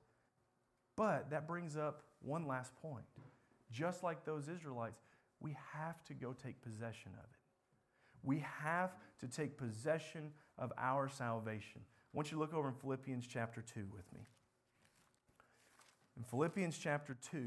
But 0.95 1.31
that 1.31 1.47
brings 1.47 1.75
up 1.75 2.03
one 2.21 2.47
last 2.47 2.73
point. 2.81 3.05
Just 3.71 4.03
like 4.03 4.25
those 4.25 4.49
Israelites, 4.49 5.01
we 5.39 5.55
have 5.73 6.03
to 6.05 6.13
go 6.13 6.33
take 6.33 6.61
possession 6.61 7.11
of 7.13 7.23
it. 7.23 7.39
We 8.23 8.45
have 8.63 8.91
to 9.19 9.27
take 9.27 9.57
possession 9.57 10.31
of 10.57 10.71
our 10.77 11.09
salvation. 11.09 11.81
I 11.83 12.17
want 12.17 12.31
you 12.31 12.37
to 12.37 12.41
look 12.41 12.53
over 12.53 12.67
in 12.67 12.75
Philippians 12.75 13.25
chapter 13.27 13.61
2 13.61 13.87
with 13.91 14.11
me. 14.13 14.27
In 16.17 16.23
Philippians 16.23 16.77
chapter 16.77 17.17
2, 17.31 17.39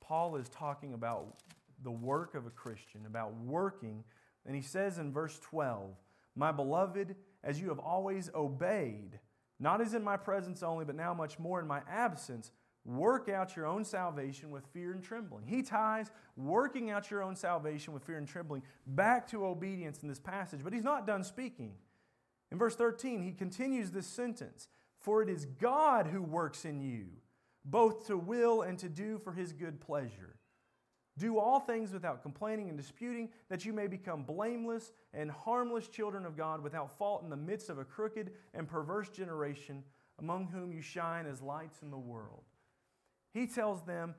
Paul 0.00 0.36
is 0.36 0.48
talking 0.48 0.94
about 0.94 1.38
the 1.82 1.90
work 1.90 2.34
of 2.34 2.46
a 2.46 2.50
Christian, 2.50 3.06
about 3.06 3.34
working, 3.34 4.04
and 4.46 4.54
he 4.54 4.62
says 4.62 4.98
in 4.98 5.12
verse 5.12 5.38
12, 5.40 5.90
My 6.36 6.52
beloved, 6.52 7.16
as 7.42 7.60
you 7.60 7.68
have 7.68 7.78
always 7.78 8.30
obeyed, 8.34 9.18
not 9.58 9.80
as 9.80 9.94
in 9.94 10.04
my 10.04 10.16
presence 10.16 10.62
only, 10.62 10.84
but 10.84 10.94
now 10.94 11.12
much 11.12 11.38
more 11.38 11.60
in 11.60 11.66
my 11.66 11.80
absence, 11.90 12.52
work 12.88 13.28
out 13.28 13.54
your 13.54 13.66
own 13.66 13.84
salvation 13.84 14.50
with 14.50 14.66
fear 14.68 14.92
and 14.92 15.02
trembling. 15.02 15.46
He 15.46 15.62
ties 15.62 16.10
working 16.36 16.90
out 16.90 17.10
your 17.10 17.22
own 17.22 17.36
salvation 17.36 17.92
with 17.92 18.02
fear 18.02 18.16
and 18.16 18.26
trembling 18.26 18.62
back 18.86 19.28
to 19.28 19.44
obedience 19.44 20.02
in 20.02 20.08
this 20.08 20.18
passage, 20.18 20.60
but 20.64 20.72
he's 20.72 20.84
not 20.84 21.06
done 21.06 21.22
speaking. 21.22 21.74
In 22.50 22.58
verse 22.58 22.74
13, 22.74 23.22
he 23.22 23.32
continues 23.32 23.90
this 23.90 24.06
sentence 24.06 24.68
For 25.00 25.22
it 25.22 25.28
is 25.28 25.44
God 25.44 26.06
who 26.06 26.22
works 26.22 26.64
in 26.64 26.80
you, 26.80 27.08
both 27.64 28.06
to 28.06 28.16
will 28.16 28.62
and 28.62 28.78
to 28.78 28.88
do 28.88 29.18
for 29.18 29.32
his 29.32 29.52
good 29.52 29.80
pleasure. 29.80 30.36
Do 31.18 31.38
all 31.38 31.60
things 31.60 31.92
without 31.92 32.22
complaining 32.22 32.68
and 32.68 32.78
disputing, 32.78 33.28
that 33.50 33.64
you 33.64 33.72
may 33.72 33.88
become 33.88 34.22
blameless 34.22 34.92
and 35.12 35.30
harmless 35.30 35.88
children 35.88 36.24
of 36.24 36.36
God 36.36 36.62
without 36.62 36.96
fault 36.96 37.24
in 37.24 37.28
the 37.28 37.36
midst 37.36 37.68
of 37.70 37.78
a 37.78 37.84
crooked 37.84 38.30
and 38.54 38.68
perverse 38.68 39.10
generation, 39.10 39.82
among 40.20 40.46
whom 40.46 40.72
you 40.72 40.80
shine 40.80 41.26
as 41.26 41.42
lights 41.42 41.82
in 41.82 41.90
the 41.90 41.98
world 41.98 42.44
he 43.38 43.46
tells 43.46 43.82
them 43.82 44.14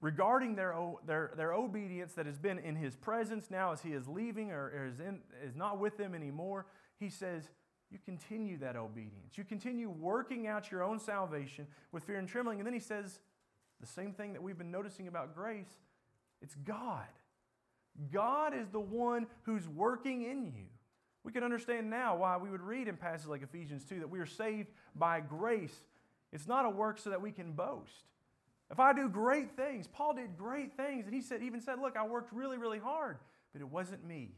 regarding 0.00 0.54
their, 0.54 0.74
their, 1.06 1.32
their 1.36 1.52
obedience 1.52 2.12
that 2.14 2.26
has 2.26 2.38
been 2.38 2.58
in 2.58 2.76
his 2.76 2.96
presence 2.96 3.50
now 3.50 3.72
as 3.72 3.82
he 3.82 3.90
is 3.90 4.08
leaving 4.08 4.50
or 4.50 4.88
is, 4.88 5.00
in, 5.00 5.20
is 5.44 5.54
not 5.54 5.78
with 5.78 5.96
them 5.96 6.14
anymore, 6.14 6.66
he 6.98 7.08
says, 7.08 7.48
You 7.90 7.98
continue 8.04 8.58
that 8.58 8.76
obedience. 8.76 9.36
You 9.36 9.44
continue 9.44 9.90
working 9.90 10.46
out 10.46 10.70
your 10.70 10.82
own 10.82 10.98
salvation 10.98 11.66
with 11.92 12.04
fear 12.04 12.16
and 12.16 12.28
trembling. 12.28 12.60
And 12.60 12.66
then 12.66 12.74
he 12.74 12.80
says, 12.80 13.20
the 13.80 13.86
same 13.86 14.12
thing 14.12 14.34
that 14.34 14.42
we've 14.42 14.58
been 14.58 14.70
noticing 14.70 15.08
about 15.08 15.34
grace 15.34 15.78
it's 16.42 16.54
God. 16.54 17.06
God 18.10 18.54
is 18.54 18.68
the 18.68 18.80
one 18.80 19.26
who's 19.42 19.68
working 19.68 20.22
in 20.22 20.46
you. 20.46 20.64
We 21.22 21.32
can 21.32 21.44
understand 21.44 21.90
now 21.90 22.16
why 22.16 22.38
we 22.38 22.48
would 22.48 22.62
read 22.62 22.88
in 22.88 22.96
passages 22.96 23.28
like 23.28 23.42
Ephesians 23.42 23.84
2 23.84 23.98
that 23.98 24.08
we 24.08 24.20
are 24.20 24.26
saved 24.26 24.68
by 24.94 25.20
grace 25.20 25.82
it's 26.32 26.46
not 26.46 26.66
a 26.66 26.70
work 26.70 26.98
so 26.98 27.10
that 27.10 27.20
we 27.20 27.32
can 27.32 27.52
boast. 27.52 28.04
If 28.70 28.78
I 28.78 28.92
do 28.92 29.08
great 29.08 29.56
things, 29.56 29.88
Paul 29.88 30.14
did 30.14 30.36
great 30.38 30.76
things, 30.76 31.06
and 31.06 31.14
he 31.14 31.20
said, 31.20 31.42
even 31.42 31.60
said, 31.60 31.80
Look, 31.80 31.96
I 31.96 32.06
worked 32.06 32.32
really, 32.32 32.56
really 32.56 32.78
hard, 32.78 33.18
but 33.52 33.60
it 33.60 33.68
wasn't 33.68 34.06
me. 34.06 34.32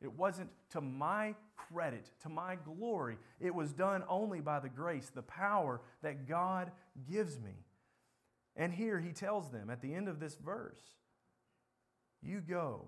It 0.00 0.12
wasn't 0.12 0.50
to 0.70 0.80
my 0.80 1.34
credit, 1.56 2.10
to 2.22 2.28
my 2.28 2.56
glory. 2.56 3.18
It 3.40 3.54
was 3.54 3.72
done 3.72 4.04
only 4.08 4.40
by 4.40 4.60
the 4.60 4.68
grace, 4.68 5.10
the 5.12 5.22
power 5.22 5.80
that 6.02 6.28
God 6.28 6.70
gives 7.10 7.38
me. 7.38 7.54
And 8.56 8.72
here 8.72 9.00
he 9.00 9.12
tells 9.12 9.50
them 9.50 9.70
at 9.70 9.80
the 9.80 9.94
end 9.94 10.08
of 10.08 10.20
this 10.20 10.36
verse, 10.36 10.80
You 12.20 12.40
go 12.40 12.86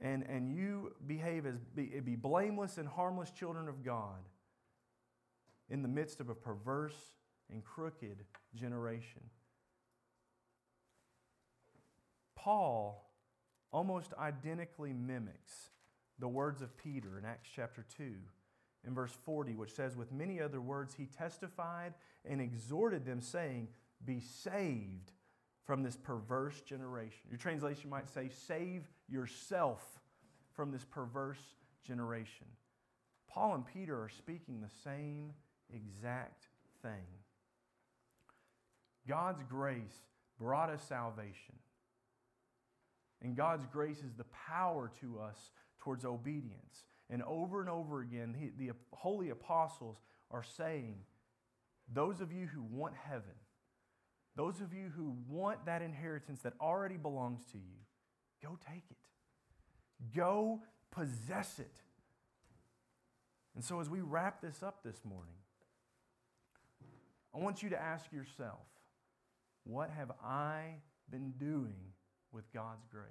and, 0.00 0.24
and 0.24 0.54
you 0.54 0.92
behave 1.06 1.46
as 1.46 1.58
be, 1.74 2.00
be 2.04 2.16
blameless 2.16 2.78
and 2.78 2.88
harmless 2.88 3.30
children 3.30 3.68
of 3.68 3.84
God 3.84 4.28
in 5.70 5.82
the 5.82 5.88
midst 5.88 6.20
of 6.20 6.28
a 6.28 6.34
perverse 6.34 7.14
and 7.50 7.64
crooked 7.64 8.24
generation. 8.54 9.22
Paul 12.36 13.10
almost 13.72 14.12
identically 14.18 14.92
mimics 14.92 15.70
the 16.18 16.28
words 16.28 16.62
of 16.62 16.76
Peter 16.76 17.18
in 17.18 17.24
Acts 17.24 17.48
chapter 17.54 17.84
2 17.96 18.04
in 18.86 18.94
verse 18.94 19.12
40, 19.24 19.54
which 19.54 19.72
says, 19.72 19.96
With 19.96 20.12
many 20.12 20.40
other 20.40 20.60
words, 20.60 20.94
he 20.94 21.06
testified 21.06 21.94
and 22.24 22.40
exhorted 22.40 23.04
them, 23.04 23.20
saying, 23.20 23.68
Be 24.04 24.20
saved 24.20 25.12
from 25.64 25.82
this 25.82 25.96
perverse 25.96 26.60
generation. 26.60 27.22
Your 27.30 27.38
translation 27.38 27.90
might 27.90 28.10
say, 28.10 28.28
Save 28.46 28.88
yourself 29.08 29.82
from 30.52 30.70
this 30.70 30.84
perverse 30.84 31.42
generation. 31.84 32.46
Paul 33.28 33.54
and 33.54 33.66
Peter 33.66 33.96
are 33.96 34.10
speaking 34.10 34.60
the 34.60 34.74
same 34.84 35.32
exact 35.72 36.46
thing. 36.82 37.04
God's 39.08 39.42
grace 39.48 40.06
brought 40.38 40.70
us 40.70 40.82
salvation. 40.88 41.54
And 43.22 43.36
God's 43.36 43.66
grace 43.66 43.98
is 43.98 44.14
the 44.16 44.26
power 44.48 44.90
to 45.00 45.18
us 45.18 45.50
towards 45.80 46.04
obedience. 46.04 46.84
And 47.10 47.22
over 47.22 47.60
and 47.60 47.70
over 47.70 48.00
again, 48.00 48.34
he, 48.38 48.50
the 48.56 48.72
holy 48.92 49.30
apostles 49.30 49.98
are 50.30 50.42
saying, 50.42 50.96
those 51.92 52.20
of 52.20 52.32
you 52.32 52.46
who 52.46 52.62
want 52.62 52.94
heaven, 52.94 53.34
those 54.36 54.60
of 54.60 54.72
you 54.72 54.90
who 54.96 55.16
want 55.28 55.66
that 55.66 55.82
inheritance 55.82 56.40
that 56.40 56.54
already 56.60 56.96
belongs 56.96 57.44
to 57.52 57.58
you, 57.58 57.78
go 58.42 58.58
take 58.66 58.84
it. 58.90 58.96
Go 60.16 60.62
possess 60.90 61.58
it. 61.58 61.82
And 63.54 63.64
so, 63.64 63.80
as 63.80 63.88
we 63.88 64.00
wrap 64.00 64.40
this 64.40 64.62
up 64.62 64.82
this 64.82 65.00
morning, 65.04 65.34
I 67.34 67.38
want 67.38 67.62
you 67.62 67.68
to 67.70 67.80
ask 67.80 68.12
yourself 68.12 68.66
what 69.64 69.90
have 69.90 70.12
I 70.22 70.76
been 71.10 71.32
doing 71.38 71.76
with 72.32 72.50
God's 72.52 72.86
grace? 72.90 73.04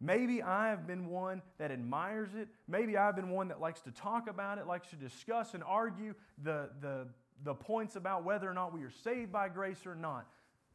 Maybe 0.00 0.42
I 0.42 0.68
have 0.68 0.86
been 0.86 1.06
one 1.06 1.40
that 1.58 1.70
admires 1.70 2.30
it. 2.34 2.48
Maybe 2.68 2.96
I've 2.96 3.16
been 3.16 3.30
one 3.30 3.48
that 3.48 3.60
likes 3.60 3.80
to 3.82 3.90
talk 3.90 4.28
about 4.28 4.58
it, 4.58 4.66
likes 4.66 4.90
to 4.90 4.96
discuss 4.96 5.54
and 5.54 5.62
argue 5.64 6.14
the, 6.42 6.70
the, 6.80 7.06
the 7.42 7.54
points 7.54 7.96
about 7.96 8.24
whether 8.24 8.48
or 8.48 8.54
not 8.54 8.74
we 8.74 8.82
are 8.82 8.92
saved 9.02 9.32
by 9.32 9.48
grace 9.48 9.86
or 9.86 9.94
not. 9.94 10.26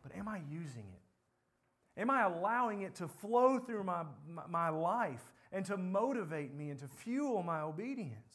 But 0.01 0.15
am 0.15 0.27
I 0.27 0.41
using 0.49 0.85
it? 0.93 2.01
Am 2.01 2.09
I 2.09 2.23
allowing 2.23 2.81
it 2.81 2.95
to 2.95 3.07
flow 3.07 3.59
through 3.59 3.83
my, 3.83 4.03
my, 4.27 4.43
my 4.47 4.69
life 4.69 5.33
and 5.51 5.65
to 5.65 5.77
motivate 5.77 6.55
me 6.55 6.69
and 6.69 6.79
to 6.79 6.87
fuel 6.87 7.43
my 7.43 7.61
obedience? 7.61 8.33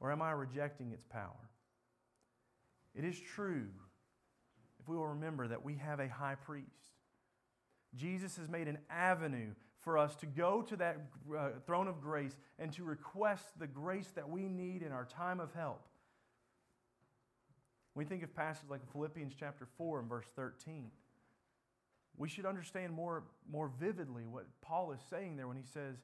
Or 0.00 0.10
am 0.10 0.22
I 0.22 0.32
rejecting 0.32 0.90
its 0.90 1.04
power? 1.04 1.50
It 2.94 3.04
is 3.04 3.18
true 3.20 3.68
if 4.82 4.88
we 4.88 4.96
will 4.96 5.08
remember 5.08 5.48
that 5.48 5.64
we 5.64 5.76
have 5.76 6.00
a 6.00 6.08
high 6.08 6.34
priest 6.34 6.92
Jesus 7.94 8.36
has 8.36 8.48
made 8.48 8.68
an 8.68 8.78
avenue 8.90 9.50
for 9.80 9.98
us 9.98 10.14
to 10.16 10.26
go 10.26 10.62
to 10.62 10.76
that 10.76 10.98
uh, 11.36 11.50
throne 11.66 11.88
of 11.88 12.00
grace 12.00 12.36
and 12.58 12.72
to 12.72 12.84
request 12.84 13.44
the 13.58 13.66
grace 13.66 14.08
that 14.14 14.28
we 14.28 14.48
need 14.48 14.82
in 14.82 14.92
our 14.92 15.04
time 15.04 15.40
of 15.40 15.52
help. 15.52 15.82
When 17.92 18.06
we 18.06 18.08
think 18.08 18.22
of 18.22 18.34
passages 18.34 18.70
like 18.70 18.80
Philippians 18.92 19.34
chapter 19.38 19.66
4 19.76 20.00
and 20.00 20.08
verse 20.08 20.26
13, 20.36 20.90
we 22.16 22.28
should 22.28 22.46
understand 22.46 22.92
more, 22.92 23.24
more 23.50 23.70
vividly 23.80 24.24
what 24.24 24.46
Paul 24.62 24.92
is 24.92 25.00
saying 25.10 25.36
there 25.36 25.48
when 25.48 25.56
he 25.56 25.64
says, 25.74 25.96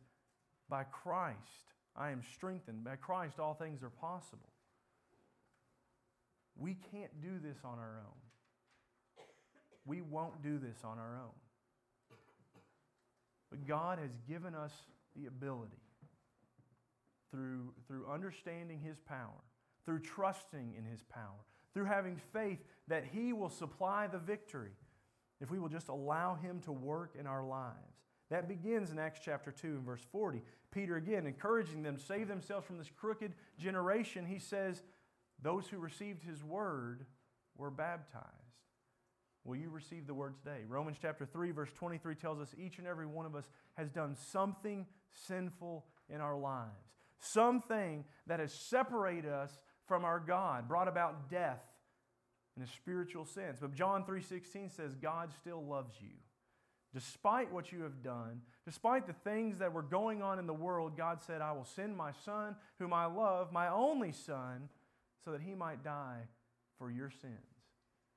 By 0.69 0.85
Christ 0.85 1.73
I 1.97 2.11
am 2.11 2.23
strengthened. 2.35 2.85
By 2.85 2.97
Christ 2.97 3.39
all 3.39 3.55
things 3.55 3.83
are 3.83 3.91
possible. 3.91 4.51
We 6.57 6.77
can't 6.91 7.23
do 7.23 7.39
this 7.43 7.59
on 7.65 7.79
our 7.79 8.03
own. 8.05 8.28
We 9.89 10.03
won't 10.03 10.43
do 10.43 10.59
this 10.59 10.77
on 10.85 10.99
our 10.99 11.17
own. 11.17 11.33
But 13.51 13.67
God 13.67 13.99
has 13.99 14.11
given 14.29 14.55
us 14.55 14.73
the 15.17 15.27
ability 15.27 15.81
through, 17.31 17.73
through 17.87 18.07
understanding 18.07 18.81
His 18.81 18.99
power, 19.01 19.43
through 19.87 20.01
trusting 20.01 20.75
in 20.77 20.85
His 20.85 21.03
power, 21.03 21.41
through 21.73 21.87
having 21.87 22.21
faith 22.35 22.59
that 22.89 23.05
He 23.11 23.33
will 23.33 23.49
supply 23.49 24.07
the 24.07 24.19
victory 24.19 24.73
if 25.41 25.51
we 25.51 25.59
will 25.59 25.71
just 25.71 25.89
allow 25.89 26.35
Him 26.35 26.61
to 26.67 26.73
work 26.73 27.15
in 27.19 27.27
our 27.27 27.45
lives. 27.45 27.75
That 28.31 28.47
begins 28.47 28.91
in 28.91 28.99
Acts 28.99 29.21
chapter 29.25 29.51
2 29.51 29.69
and 29.69 29.87
verse 29.87 30.05
40. 30.13 30.43
Peter, 30.71 30.97
again, 30.97 31.27
encouraging 31.27 31.83
them 31.83 31.97
to 31.97 32.03
save 32.03 32.29
themselves 32.29 32.67
from 32.67 32.77
this 32.77 32.91
crooked 32.95 33.33
generation, 33.59 34.27
he 34.27 34.39
says, 34.39 34.83
Those 35.41 35.67
who 35.67 35.79
received 35.79 36.23
His 36.23 36.45
word 36.45 37.07
were 37.57 37.71
baptized. 37.71 38.27
Will 39.49 39.57
you 39.57 39.71
receive 39.71 40.07
the 40.07 40.13
word 40.13 40.35
today? 40.45 40.65
Romans 40.69 40.99
chapter 41.01 41.25
3, 41.25 41.53
verse 41.53 41.71
23 41.75 42.15
tells 42.17 42.39
us 42.39 42.55
each 42.59 42.77
and 42.77 42.87
every 42.87 43.07
one 43.07 43.25
of 43.25 43.35
us 43.35 43.49
has 43.79 43.89
done 43.89 44.15
something 44.31 44.85
sinful 45.27 45.87
in 46.11 46.21
our 46.21 46.37
lives, 46.37 46.69
something 47.19 48.05
that 48.27 48.41
has 48.41 48.53
separated 48.53 49.33
us 49.33 49.59
from 49.87 50.05
our 50.05 50.21
God, 50.21 50.69
brought 50.69 50.87
about 50.87 51.31
death 51.31 51.63
in 52.59 52.63
a 52.63 52.67
spiritual 52.67 53.25
sense. 53.25 53.59
But 53.59 53.73
John 53.73 54.05
3:16 54.05 54.69
says 54.69 54.95
God 54.95 55.33
still 55.41 55.65
loves 55.65 55.95
you. 55.99 56.19
Despite 56.93 57.51
what 57.51 57.73
you 57.73 57.85
have 57.85 58.03
done, 58.03 58.43
despite 58.67 59.07
the 59.07 59.15
things 59.15 59.59
that 59.59 59.73
were 59.73 59.83
going 59.83 60.21
on 60.21 60.39
in 60.39 60.47
the 60.47 60.53
world, 60.53 60.95
God 60.95 61.23
said, 61.23 61.41
I 61.41 61.53
will 61.53 61.65
send 61.65 61.97
my 61.97 62.13
son, 62.13 62.55
whom 62.79 62.93
I 62.93 63.07
love, 63.07 63.51
my 63.51 63.69
only 63.69 64.13
son, 64.13 64.69
so 65.25 65.33
that 65.33 65.41
he 65.41 65.55
might 65.55 65.83
die 65.83 66.29
for 66.79 66.91
your 66.91 67.11
sins 67.11 67.58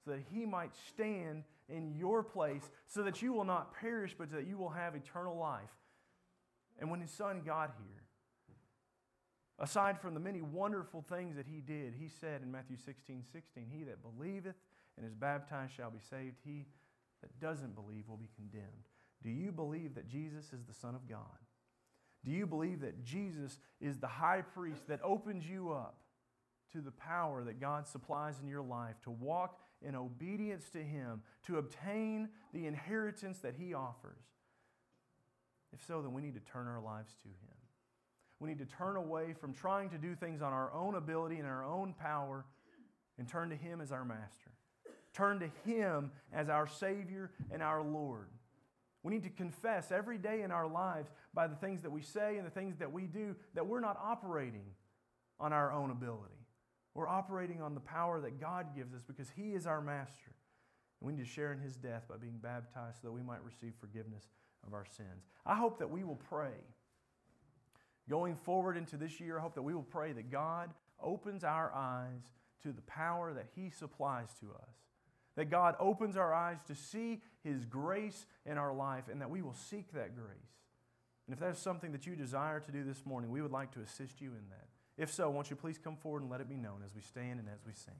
so 0.04 0.12
that 0.12 0.24
he 0.32 0.46
might 0.46 0.72
stand 0.90 1.44
in 1.70 1.96
your 1.96 2.24
place, 2.24 2.70
so 2.88 3.04
that 3.04 3.22
you 3.22 3.34
will 3.34 3.46
not 3.46 3.74
perish, 3.80 4.16
but 4.18 4.32
that 4.32 4.48
you 4.48 4.58
will 4.58 4.70
have 4.70 4.96
eternal 4.96 5.38
life. 5.38 5.70
And 6.80 6.90
when 6.90 7.02
his 7.02 7.12
son 7.12 7.42
got 7.46 7.74
here, 7.78 8.04
aside 9.60 10.02
from 10.02 10.14
the 10.14 10.20
many 10.20 10.42
wonderful 10.42 11.06
things 11.08 11.36
that 11.36 11.46
he 11.46 11.62
did, 11.62 11.94
he 11.98 12.10
said 12.10 12.42
in 12.42 12.52
Matthew 12.52 12.78
16 12.78 13.24
16, 13.32 13.68
He 13.72 13.84
that 13.84 14.02
believeth 14.02 14.56
and 14.98 15.06
is 15.06 15.14
baptized 15.14 15.74
shall 15.74 15.92
be 15.92 16.00
saved, 16.10 16.38
he 16.44 16.66
that 17.22 17.40
doesn't 17.40 17.76
believe 17.76 18.10
will 18.10 18.18
be 18.18 18.30
condemned. 18.36 18.88
Do 19.24 19.30
you 19.30 19.52
believe 19.52 19.96
that 19.96 20.08
Jesus 20.08 20.52
is 20.52 20.66
the 20.66 20.74
Son 20.74 20.96
of 20.96 21.08
God? 21.08 21.26
Do 22.26 22.32
you 22.32 22.46
believe 22.46 22.82
that 22.82 23.04
Jesus 23.04 23.58
is 23.80 24.00
the 24.00 24.08
high 24.08 24.42
priest 24.42 24.88
that 24.88 25.00
opens 25.04 25.48
you 25.48 25.72
up 25.72 25.98
to 26.74 26.82
the 26.82 26.92
power 26.92 27.44
that 27.44 27.60
God 27.60 27.88
supplies 27.88 28.40
in 28.42 28.48
your 28.48 28.62
life 28.62 28.96
to 29.04 29.12
walk 29.12 29.60
in 29.82 29.96
obedience 29.96 30.70
to 30.70 30.80
Him 30.80 31.22
to 31.48 31.58
obtain 31.58 32.30
the 32.54 32.68
inheritance 32.68 33.40
that 33.40 33.56
He 33.56 33.74
offers? 33.74 34.24
If 35.74 35.86
so, 35.86 36.02
then 36.02 36.14
we 36.14 36.22
need 36.22 36.36
to 36.36 36.52
turn 36.52 36.68
our 36.68 36.82
lives 36.82 37.14
to 37.24 37.28
Him. 37.28 37.56
We 38.40 38.50
need 38.50 38.60
to 38.60 38.66
turn 38.66 38.96
away 38.96 39.34
from 39.40 39.54
trying 39.54 39.90
to 39.92 39.98
do 39.98 40.16
things 40.16 40.42
on 40.42 40.52
our 40.52 40.74
own 40.74 40.96
ability 40.96 41.38
and 41.38 41.48
our 41.48 41.64
own 41.64 41.94
power 41.94 42.46
and 43.18 43.28
turn 43.28 43.50
to 43.50 43.56
Him 43.56 43.82
as 43.82 43.92
our 43.92 44.04
master. 44.04 44.52
Turn 45.14 45.40
to 45.40 45.70
Him 45.70 46.12
as 46.34 46.50
our 46.50 46.68
Savior 46.68 47.32
and 47.52 47.62
our 47.62 47.84
Lord. 47.84 48.30
We 49.04 49.14
need 49.14 49.24
to 49.24 49.30
confess 49.30 49.92
every 49.92 50.18
day 50.18 50.42
in 50.42 50.52
our 50.52 50.68
lives 50.68 51.12
by 51.34 51.48
the 51.48 51.56
things 51.56 51.82
that 51.82 51.92
we 51.92 52.02
say 52.02 52.38
and 52.38 52.46
the 52.46 52.52
things 52.52 52.78
that 52.78 52.92
we 52.92 53.04
do 53.04 53.36
that 53.56 53.66
we're 53.66 53.80
not 53.80 54.00
operating 54.02 54.66
on 55.40 55.54
our 55.54 55.72
own 55.72 55.90
ability. 55.90 56.41
We're 56.94 57.08
operating 57.08 57.62
on 57.62 57.74
the 57.74 57.80
power 57.80 58.20
that 58.22 58.40
God 58.40 58.76
gives 58.76 58.94
us 58.94 59.02
because 59.06 59.30
He 59.30 59.54
is 59.54 59.66
our 59.66 59.82
master. 59.82 60.36
And 61.00 61.08
we 61.08 61.14
need 61.14 61.24
to 61.24 61.30
share 61.30 61.54
in 61.54 61.60
His 61.60 61.76
death 61.76 62.04
by 62.10 62.18
being 62.18 62.40
baptized 62.42 62.98
so 63.02 63.08
that 63.08 63.14
we 63.14 63.22
might 63.22 63.44
receive 63.44 63.74
forgiveness 63.80 64.26
of 64.66 64.74
our 64.74 64.86
sins. 64.86 65.26
I 65.46 65.56
hope 65.56 65.80
that 65.80 65.90
we 65.90 66.04
will 66.04 66.20
pray. 66.30 66.66
Going 68.10 68.36
forward 68.36 68.78
into 68.78 68.98
this 68.98 69.20
year, 69.20 69.38
I 69.38 69.42
hope 69.42 69.56
that 69.56 69.62
we 69.62 69.74
will 69.74 69.84
pray 69.84 70.12
that 70.12 70.32
God 70.32 70.72
opens 71.02 71.44
our 71.44 71.72
eyes 71.74 72.34
to 72.64 72.72
the 72.72 72.82
power 72.82 73.34
that 73.34 73.48
He 73.56 73.70
supplies 73.70 74.30
to 74.42 74.48
us. 74.48 74.76
That 75.36 75.50
God 75.50 75.76
opens 75.80 76.18
our 76.18 76.34
eyes 76.34 76.60
to 76.68 76.76
see 76.76 77.22
His 77.44 77.64
grace 77.64 78.26
in 78.46 78.58
our 78.58 78.74
life 78.74 79.06
and 79.10 79.22
that 79.22 79.30
we 79.30 79.42
will 79.42 79.54
seek 79.54 79.94
that 79.94 80.16
grace. 80.16 80.38
And 81.26 81.34
if 81.34 81.40
that's 81.40 81.62
something 81.62 81.94
that 81.94 82.06
you 82.06 82.16
desire 82.16 82.60
to 82.60 82.72
do 82.72 82.84
this 82.84 83.06
morning, 83.06 83.32
we 83.32 83.42
would 83.42 83.52
like 83.52 83.72
to 83.74 83.80
assist 83.80 84.20
you 84.20 84.32
in 84.32 84.50
that. 84.50 84.68
If 85.02 85.12
so, 85.12 85.32
won't 85.32 85.50
you 85.50 85.56
please 85.56 85.80
come 85.80 85.96
forward 85.96 86.22
and 86.22 86.30
let 86.30 86.42
it 86.42 86.48
be 86.48 86.58
known 86.58 86.84
as 86.86 86.94
we 86.94 87.02
stand 87.02 87.40
and 87.40 87.50
as 87.50 87.66
we 87.66 87.74
sing. 87.74 87.96